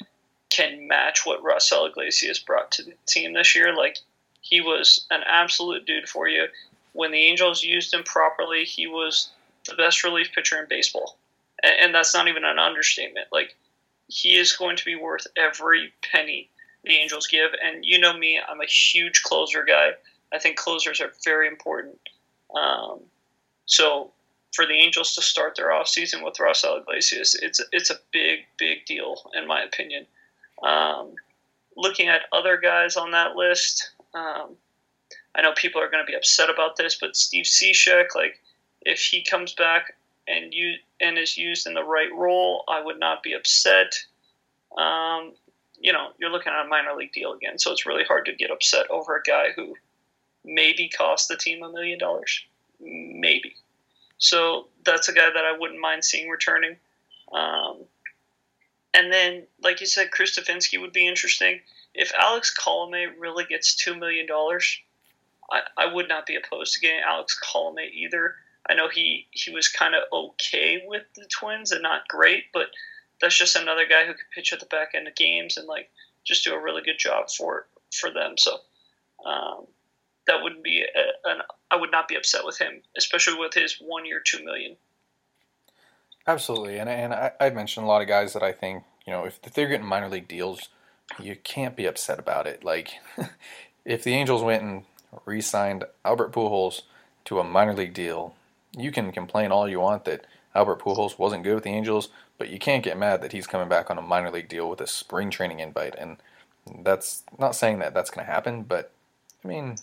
can 0.51 0.87
match 0.87 1.25
what 1.25 1.43
Raisel 1.43 1.89
Iglesias 1.89 2.39
brought 2.39 2.71
to 2.73 2.83
the 2.83 2.95
team 3.07 3.33
this 3.33 3.55
year. 3.57 3.75
Like, 3.75 3.99
he 4.41 4.61
was 4.61 5.07
an 5.11 5.23
absolute 5.27 5.87
dude 5.87 6.09
for 6.09 6.29
you 6.29 6.47
when 6.99 7.13
the 7.13 7.27
Angels 7.27 7.63
used 7.63 7.95
him 7.95 8.03
properly, 8.03 8.65
he 8.65 8.89
was 8.89 9.31
the 9.69 9.77
best 9.77 10.03
relief 10.03 10.33
pitcher 10.35 10.59
in 10.59 10.67
baseball. 10.69 11.17
And, 11.63 11.95
that's 11.95 12.13
not 12.13 12.27
even 12.27 12.45
an 12.45 12.59
understatement. 12.59 13.29
Like, 13.31 13.55
he 14.09 14.37
is 14.37 14.57
going 14.57 14.77
to 14.77 14.85
be 14.85 14.97
worth 14.97 15.27
every 15.37 15.93
penny 16.03 16.49
the 16.85 16.95
Angels 16.95 17.27
give. 17.27 17.51
And 17.65 17.85
you 17.85 17.99
know 17.99 18.17
me, 18.17 18.41
I'm 18.49 18.61
a 18.61 18.67
huge 18.67 19.23
closer 19.23 19.65
guy. 19.65 19.91
I 20.33 20.39
think 20.39 20.57
closers 20.57 21.01
are 21.01 21.13
very 21.25 21.49
important. 21.49 21.99
Um, 22.55 23.01
so 23.67 24.13
for 24.55 24.67
the 24.67 24.75
Angels 24.75 25.15
to 25.15 25.23
start 25.23 25.57
their 25.57 25.71
offseason 25.71 26.25
with 26.25 26.35
Raisel 26.35 26.81
Iglesias, 26.81 27.35
it's 27.35 27.61
it's 27.73 27.91
a 27.91 27.99
big, 28.13 28.41
big 28.59 28.87
deal 28.87 29.31
in 29.35 29.47
my 29.47 29.63
opinion. 29.63 30.07
Um, 30.63 31.15
looking 31.77 32.09
at 32.09 32.23
other 32.33 32.57
guys 32.57 32.97
on 32.97 33.13
that 33.13 33.37
list, 33.37 33.91
um, 34.15 34.57
I 35.35 35.43
know 35.43 35.53
people 35.55 35.81
are 35.81 35.91
going 35.91 36.05
to 36.05 36.11
be 36.11 36.17
upset 36.17 36.51
about 36.51 36.77
this, 36.77 36.97
but 37.01 37.17
Steve 37.17 37.45
Cishek, 37.45 38.15
like, 38.15 38.41
if 38.83 39.01
he 39.01 39.23
comes 39.23 39.55
back 39.55 39.95
and 40.27 40.53
you 40.53 40.75
and 41.01 41.17
is 41.17 41.39
used 41.39 41.67
in 41.67 41.75
the 41.75 41.85
right 41.85 42.13
role, 42.13 42.65
I 42.69 42.83
would 42.83 42.99
not 42.99 43.23
be 43.23 43.35
upset. 43.35 43.95
Um, 44.77 45.35
you 45.81 45.93
know, 45.93 46.09
you're 46.19 46.31
looking 46.31 46.53
at 46.53 46.65
a 46.65 46.69
minor 46.69 46.95
league 46.95 47.13
deal 47.13 47.33
again, 47.33 47.59
so 47.59 47.73
it's 47.73 47.87
really 47.87 48.05
hard 48.05 48.27
to 48.27 48.35
get 48.35 48.51
upset 48.51 48.91
over 48.91 49.17
a 49.17 49.23
guy 49.23 49.49
who 49.55 49.75
maybe 50.45 50.89
cost 50.89 51.29
the 51.29 51.37
team 51.37 51.63
a 51.63 51.71
million 51.71 51.99
dollars, 51.99 52.45
maybe. 52.81 53.55
So 54.19 54.67
that's 54.85 55.09
a 55.09 55.13
guy 55.13 55.31
that 55.33 55.45
I 55.45 55.57
wouldn't 55.57 55.81
mind 55.81 56.05
seeing 56.05 56.29
returning. 56.29 56.77
Um, 57.33 57.79
and 58.95 59.13
then, 59.13 59.45
like 59.63 59.81
you 59.81 59.87
said, 59.87 60.11
Chris 60.11 60.39
Devenski 60.39 60.81
would 60.81 60.93
be 60.93 61.07
interesting. 61.07 61.61
If 61.95 62.13
Alex 62.19 62.55
Colome 62.59 63.13
really 63.19 63.45
gets 63.45 63.75
two 63.75 63.95
million 63.95 64.27
dollars, 64.27 64.81
I, 65.51 65.61
I 65.77 65.93
would 65.93 66.09
not 66.09 66.27
be 66.27 66.37
opposed 66.37 66.75
to 66.75 66.81
getting 66.81 67.01
Alex 67.07 67.39
Colome 67.41 67.91
either. 67.93 68.35
I 68.69 68.75
know 68.75 68.89
he, 68.89 69.27
he 69.31 69.51
was 69.51 69.69
kind 69.69 69.95
of 69.95 70.03
okay 70.13 70.83
with 70.87 71.05
the 71.15 71.27
Twins 71.27 71.73
and 71.73 71.83
not 71.83 72.09
great, 72.09 72.45
but 72.53 72.69
that's 73.21 73.37
just 73.37 73.57
another 73.57 73.87
guy 73.89 74.07
who 74.07 74.13
could 74.13 74.31
pitch 74.35 74.53
at 74.53 74.61
the 74.61 74.67
back 74.67 74.91
end 74.95 75.09
of 75.09 75.15
games 75.15 75.57
and 75.57 75.67
like 75.67 75.91
just 76.25 76.45
do 76.45 76.55
a 76.55 76.63
really 76.63 76.83
good 76.83 76.99
job 76.99 77.31
for 77.31 77.67
for 77.93 78.11
them. 78.11 78.37
So 78.37 78.59
um, 79.25 79.67
that 80.27 80.43
wouldn't 80.43 80.63
be 80.63 80.83
a, 80.83 81.31
an 81.31 81.39
I 81.71 81.77
would 81.77 81.91
not 81.91 82.09
be 82.09 82.17
upset 82.17 82.45
with 82.45 82.59
him, 82.59 82.83
especially 82.97 83.39
with 83.39 83.55
his 83.55 83.77
one 83.81 84.07
year 84.07 84.23
two 84.25 84.45
million. 84.45 84.77
Absolutely, 86.27 86.79
and 86.79 86.89
and 86.89 87.13
I, 87.13 87.33
I 87.41 87.51
mentioned 87.51 87.85
a 87.85 87.89
lot 87.89 88.03
of 88.03 88.09
guys 88.09 88.33
that 88.35 88.43
I 88.43 88.53
think 88.53 88.85
you 89.07 89.13
know 89.13 89.25
if, 89.25 89.39
if 89.43 89.55
they're 89.55 89.69
getting 89.69 89.87
minor 89.87 90.09
league 90.09 90.29
deals, 90.29 90.69
you 91.19 91.37
can't 91.37 91.77
be 91.77 91.87
upset 91.87 92.19
about 92.19 92.47
it. 92.47 92.63
Like 92.65 92.95
if 93.85 94.05
the 94.05 94.15
Angels 94.15 94.43
went 94.43 94.63
and 94.63 94.85
re 95.25 95.41
signed 95.41 95.85
Albert 96.05 96.33
Pujols 96.33 96.83
to 97.25 97.39
a 97.39 97.45
minor 97.45 97.75
league 97.75 97.95
deal. 97.95 98.35
You 98.77 98.91
can 98.91 99.13
complain 99.13 99.53
all 99.53 99.69
you 99.69 99.81
want 99.81 100.05
that 100.05 100.27
Albert 100.55 100.81
Pujols 100.81 101.19
wasn't 101.19 101.45
good 101.45 101.55
with 101.55 101.65
the 101.65 101.71
Angels, 101.71 102.09
but 102.39 102.49
you 102.49 102.59
can't 102.59 102.85
get 102.85 102.99
mad 102.99 103.23
that 103.23 103.33
he's 103.33 103.47
coming 103.47 103.69
back 103.69 103.91
on 103.91 103.99
a 103.99 104.03
minor 104.03 104.31
league 104.31 104.49
deal 104.49 104.69
with 104.69 104.81
a 104.81 104.87
spring 104.87 105.31
training 105.31 105.61
invite. 105.61 105.95
And 105.97 106.17
that's 106.83 107.25
not 107.39 107.55
saying 107.55 107.79
that 107.81 107.95
that's 107.95 108.11
going 108.11 108.27
to 108.27 108.33
happen, 108.33 108.63
but 108.63 108.93
I 109.45 109.49
mean, 109.49 109.77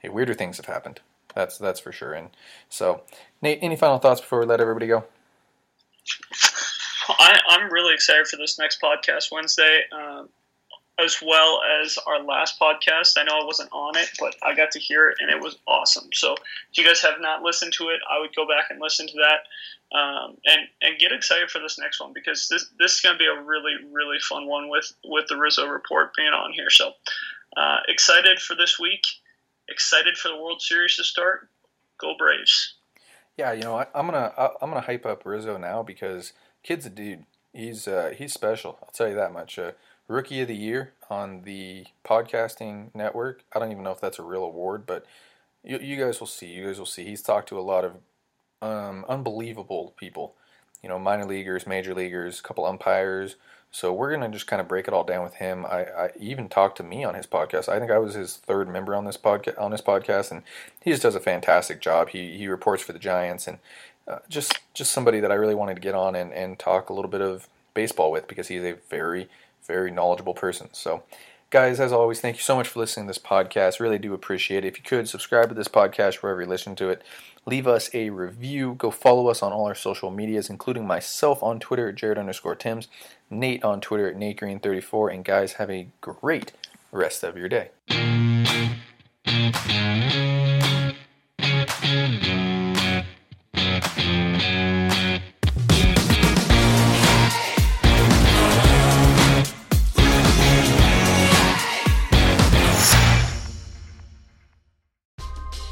hey, 0.00 0.08
weirder 0.08 0.34
things 0.34 0.56
have 0.56 0.66
happened. 0.66 1.00
That's 1.34 1.58
that's 1.58 1.80
for 1.80 1.92
sure. 1.92 2.14
And 2.14 2.30
so, 2.68 3.02
Nate, 3.42 3.58
any 3.62 3.76
final 3.76 3.98
thoughts 3.98 4.20
before 4.20 4.40
we 4.40 4.46
let 4.46 4.60
everybody 4.60 4.86
go? 4.86 5.04
I, 7.08 7.40
am 7.50 7.72
really 7.72 7.94
excited 7.94 8.26
for 8.26 8.36
this 8.36 8.58
next 8.58 8.80
podcast 8.80 9.30
Wednesday. 9.32 9.80
Um, 9.92 10.28
as 10.98 11.18
well 11.22 11.60
as 11.82 11.98
our 12.06 12.22
last 12.22 12.58
podcast. 12.58 13.16
I 13.16 13.24
know 13.24 13.38
I 13.40 13.44
wasn't 13.44 13.70
on 13.72 13.96
it, 13.96 14.10
but 14.18 14.34
I 14.42 14.54
got 14.54 14.72
to 14.72 14.80
hear 14.80 15.08
it 15.08 15.18
and 15.20 15.30
it 15.30 15.40
was 15.40 15.56
awesome. 15.66 16.08
So 16.12 16.32
if 16.32 16.78
you 16.78 16.84
guys 16.84 17.00
have 17.02 17.20
not 17.20 17.42
listened 17.42 17.72
to 17.74 17.84
it, 17.88 18.00
I 18.10 18.20
would 18.20 18.34
go 18.34 18.46
back 18.46 18.66
and 18.70 18.80
listen 18.80 19.06
to 19.06 19.14
that 19.18 19.96
um, 19.96 20.36
and 20.44 20.68
and 20.82 20.98
get 20.98 21.12
excited 21.12 21.50
for 21.50 21.60
this 21.60 21.78
next 21.78 22.00
one 22.00 22.12
because 22.12 22.48
this 22.48 22.66
this 22.78 22.94
is 22.94 23.00
going 23.00 23.14
to 23.14 23.18
be 23.18 23.26
a 23.26 23.42
really 23.42 23.74
really 23.90 24.18
fun 24.18 24.46
one 24.46 24.68
with 24.68 24.92
with 25.04 25.26
the 25.28 25.36
Rizzo 25.36 25.66
report 25.66 26.14
being 26.16 26.32
on 26.32 26.52
here. 26.52 26.70
So 26.70 26.92
uh, 27.56 27.78
excited 27.88 28.40
for 28.40 28.54
this 28.54 28.78
week. 28.78 29.02
Excited 29.68 30.16
for 30.16 30.28
the 30.28 30.36
World 30.36 30.62
Series 30.62 30.96
to 30.96 31.04
start. 31.04 31.48
Go 31.98 32.14
Braves! 32.18 32.74
Yeah, 33.36 33.52
you 33.52 33.62
know 33.62 33.78
I, 33.78 33.86
I'm 33.94 34.06
gonna 34.06 34.32
I'm 34.60 34.70
gonna 34.70 34.80
hype 34.80 35.06
up 35.06 35.24
Rizzo 35.24 35.56
now 35.56 35.82
because 35.82 36.32
kid's 36.62 36.86
a 36.86 36.90
dude. 36.90 37.24
He's 37.52 37.88
uh, 37.88 38.12
he's 38.16 38.32
special. 38.34 38.78
I'll 38.82 38.90
tell 38.92 39.08
you 39.08 39.14
that 39.14 39.32
much. 39.32 39.58
Uh, 39.58 39.72
Rookie 40.08 40.40
of 40.40 40.48
the 40.48 40.56
Year 40.56 40.92
on 41.10 41.42
the 41.42 41.84
podcasting 42.04 42.94
network. 42.94 43.44
I 43.54 43.58
don't 43.58 43.70
even 43.70 43.84
know 43.84 43.92
if 43.92 44.00
that's 44.00 44.18
a 44.18 44.22
real 44.22 44.42
award, 44.42 44.86
but 44.86 45.04
you, 45.62 45.78
you 45.78 45.96
guys 45.96 46.18
will 46.18 46.26
see. 46.26 46.46
You 46.46 46.66
guys 46.66 46.78
will 46.78 46.86
see. 46.86 47.04
He's 47.04 47.22
talked 47.22 47.48
to 47.50 47.58
a 47.58 47.60
lot 47.60 47.84
of 47.84 47.96
um, 48.62 49.04
unbelievable 49.08 49.92
people. 49.96 50.34
You 50.82 50.88
know, 50.88 50.98
minor 50.98 51.26
leaguers, 51.26 51.66
major 51.66 51.94
leaguers, 51.94 52.40
a 52.40 52.42
couple 52.42 52.64
umpires. 52.64 53.36
So 53.70 53.92
we're 53.92 54.10
gonna 54.10 54.30
just 54.30 54.46
kind 54.46 54.60
of 54.60 54.68
break 54.68 54.88
it 54.88 54.94
all 54.94 55.04
down 55.04 55.22
with 55.22 55.34
him. 55.34 55.66
I, 55.66 55.84
I 55.84 56.10
even 56.18 56.48
talked 56.48 56.78
to 56.78 56.82
me 56.82 57.04
on 57.04 57.14
his 57.14 57.26
podcast. 57.26 57.68
I 57.68 57.78
think 57.78 57.90
I 57.90 57.98
was 57.98 58.14
his 58.14 58.36
third 58.38 58.68
member 58.68 58.94
on 58.94 59.04
this 59.04 59.18
podcast 59.18 59.60
on 59.60 59.72
this 59.72 59.82
podcast, 59.82 60.30
and 60.30 60.42
he 60.80 60.90
just 60.90 61.02
does 61.02 61.14
a 61.14 61.20
fantastic 61.20 61.80
job. 61.82 62.08
He 62.10 62.38
he 62.38 62.48
reports 62.48 62.82
for 62.82 62.94
the 62.94 62.98
Giants, 62.98 63.46
and 63.46 63.58
uh, 64.06 64.20
just 64.30 64.58
just 64.72 64.90
somebody 64.90 65.20
that 65.20 65.30
I 65.30 65.34
really 65.34 65.54
wanted 65.54 65.74
to 65.74 65.82
get 65.82 65.94
on 65.94 66.14
and, 66.14 66.32
and 66.32 66.58
talk 66.58 66.88
a 66.88 66.94
little 66.94 67.10
bit 67.10 67.20
of 67.20 67.46
baseball 67.74 68.10
with 68.10 68.26
because 68.26 68.48
he's 68.48 68.62
a 68.62 68.76
very 68.88 69.28
very 69.68 69.92
knowledgeable 69.92 70.34
person. 70.34 70.68
So, 70.72 71.04
guys, 71.50 71.78
as 71.78 71.92
always, 71.92 72.20
thank 72.20 72.36
you 72.36 72.42
so 72.42 72.56
much 72.56 72.66
for 72.66 72.80
listening 72.80 73.06
to 73.06 73.10
this 73.10 73.18
podcast. 73.22 73.78
Really 73.78 73.98
do 73.98 74.14
appreciate 74.14 74.64
it. 74.64 74.68
If 74.68 74.78
you 74.78 74.82
could 74.82 75.08
subscribe 75.08 75.48
to 75.50 75.54
this 75.54 75.68
podcast 75.68 76.16
wherever 76.16 76.42
you 76.42 76.48
listen 76.48 76.74
to 76.76 76.88
it, 76.88 77.02
leave 77.46 77.68
us 77.68 77.88
a 77.94 78.10
review. 78.10 78.74
Go 78.74 78.90
follow 78.90 79.28
us 79.28 79.42
on 79.42 79.52
all 79.52 79.66
our 79.66 79.74
social 79.76 80.10
medias, 80.10 80.50
including 80.50 80.86
myself 80.86 81.42
on 81.42 81.60
Twitter 81.60 81.88
at 81.90 81.94
Jared 81.94 82.18
underscore 82.18 82.56
Timms, 82.56 82.88
Nate 83.30 83.62
on 83.62 83.80
Twitter 83.80 84.08
at 84.08 84.16
Nate 84.16 84.38
Green 84.38 84.58
34 84.58 85.10
and 85.10 85.24
guys, 85.24 85.54
have 85.54 85.70
a 85.70 85.88
great 86.00 86.52
rest 86.90 87.22
of 87.22 87.36
your 87.36 87.48
day. 87.48 87.70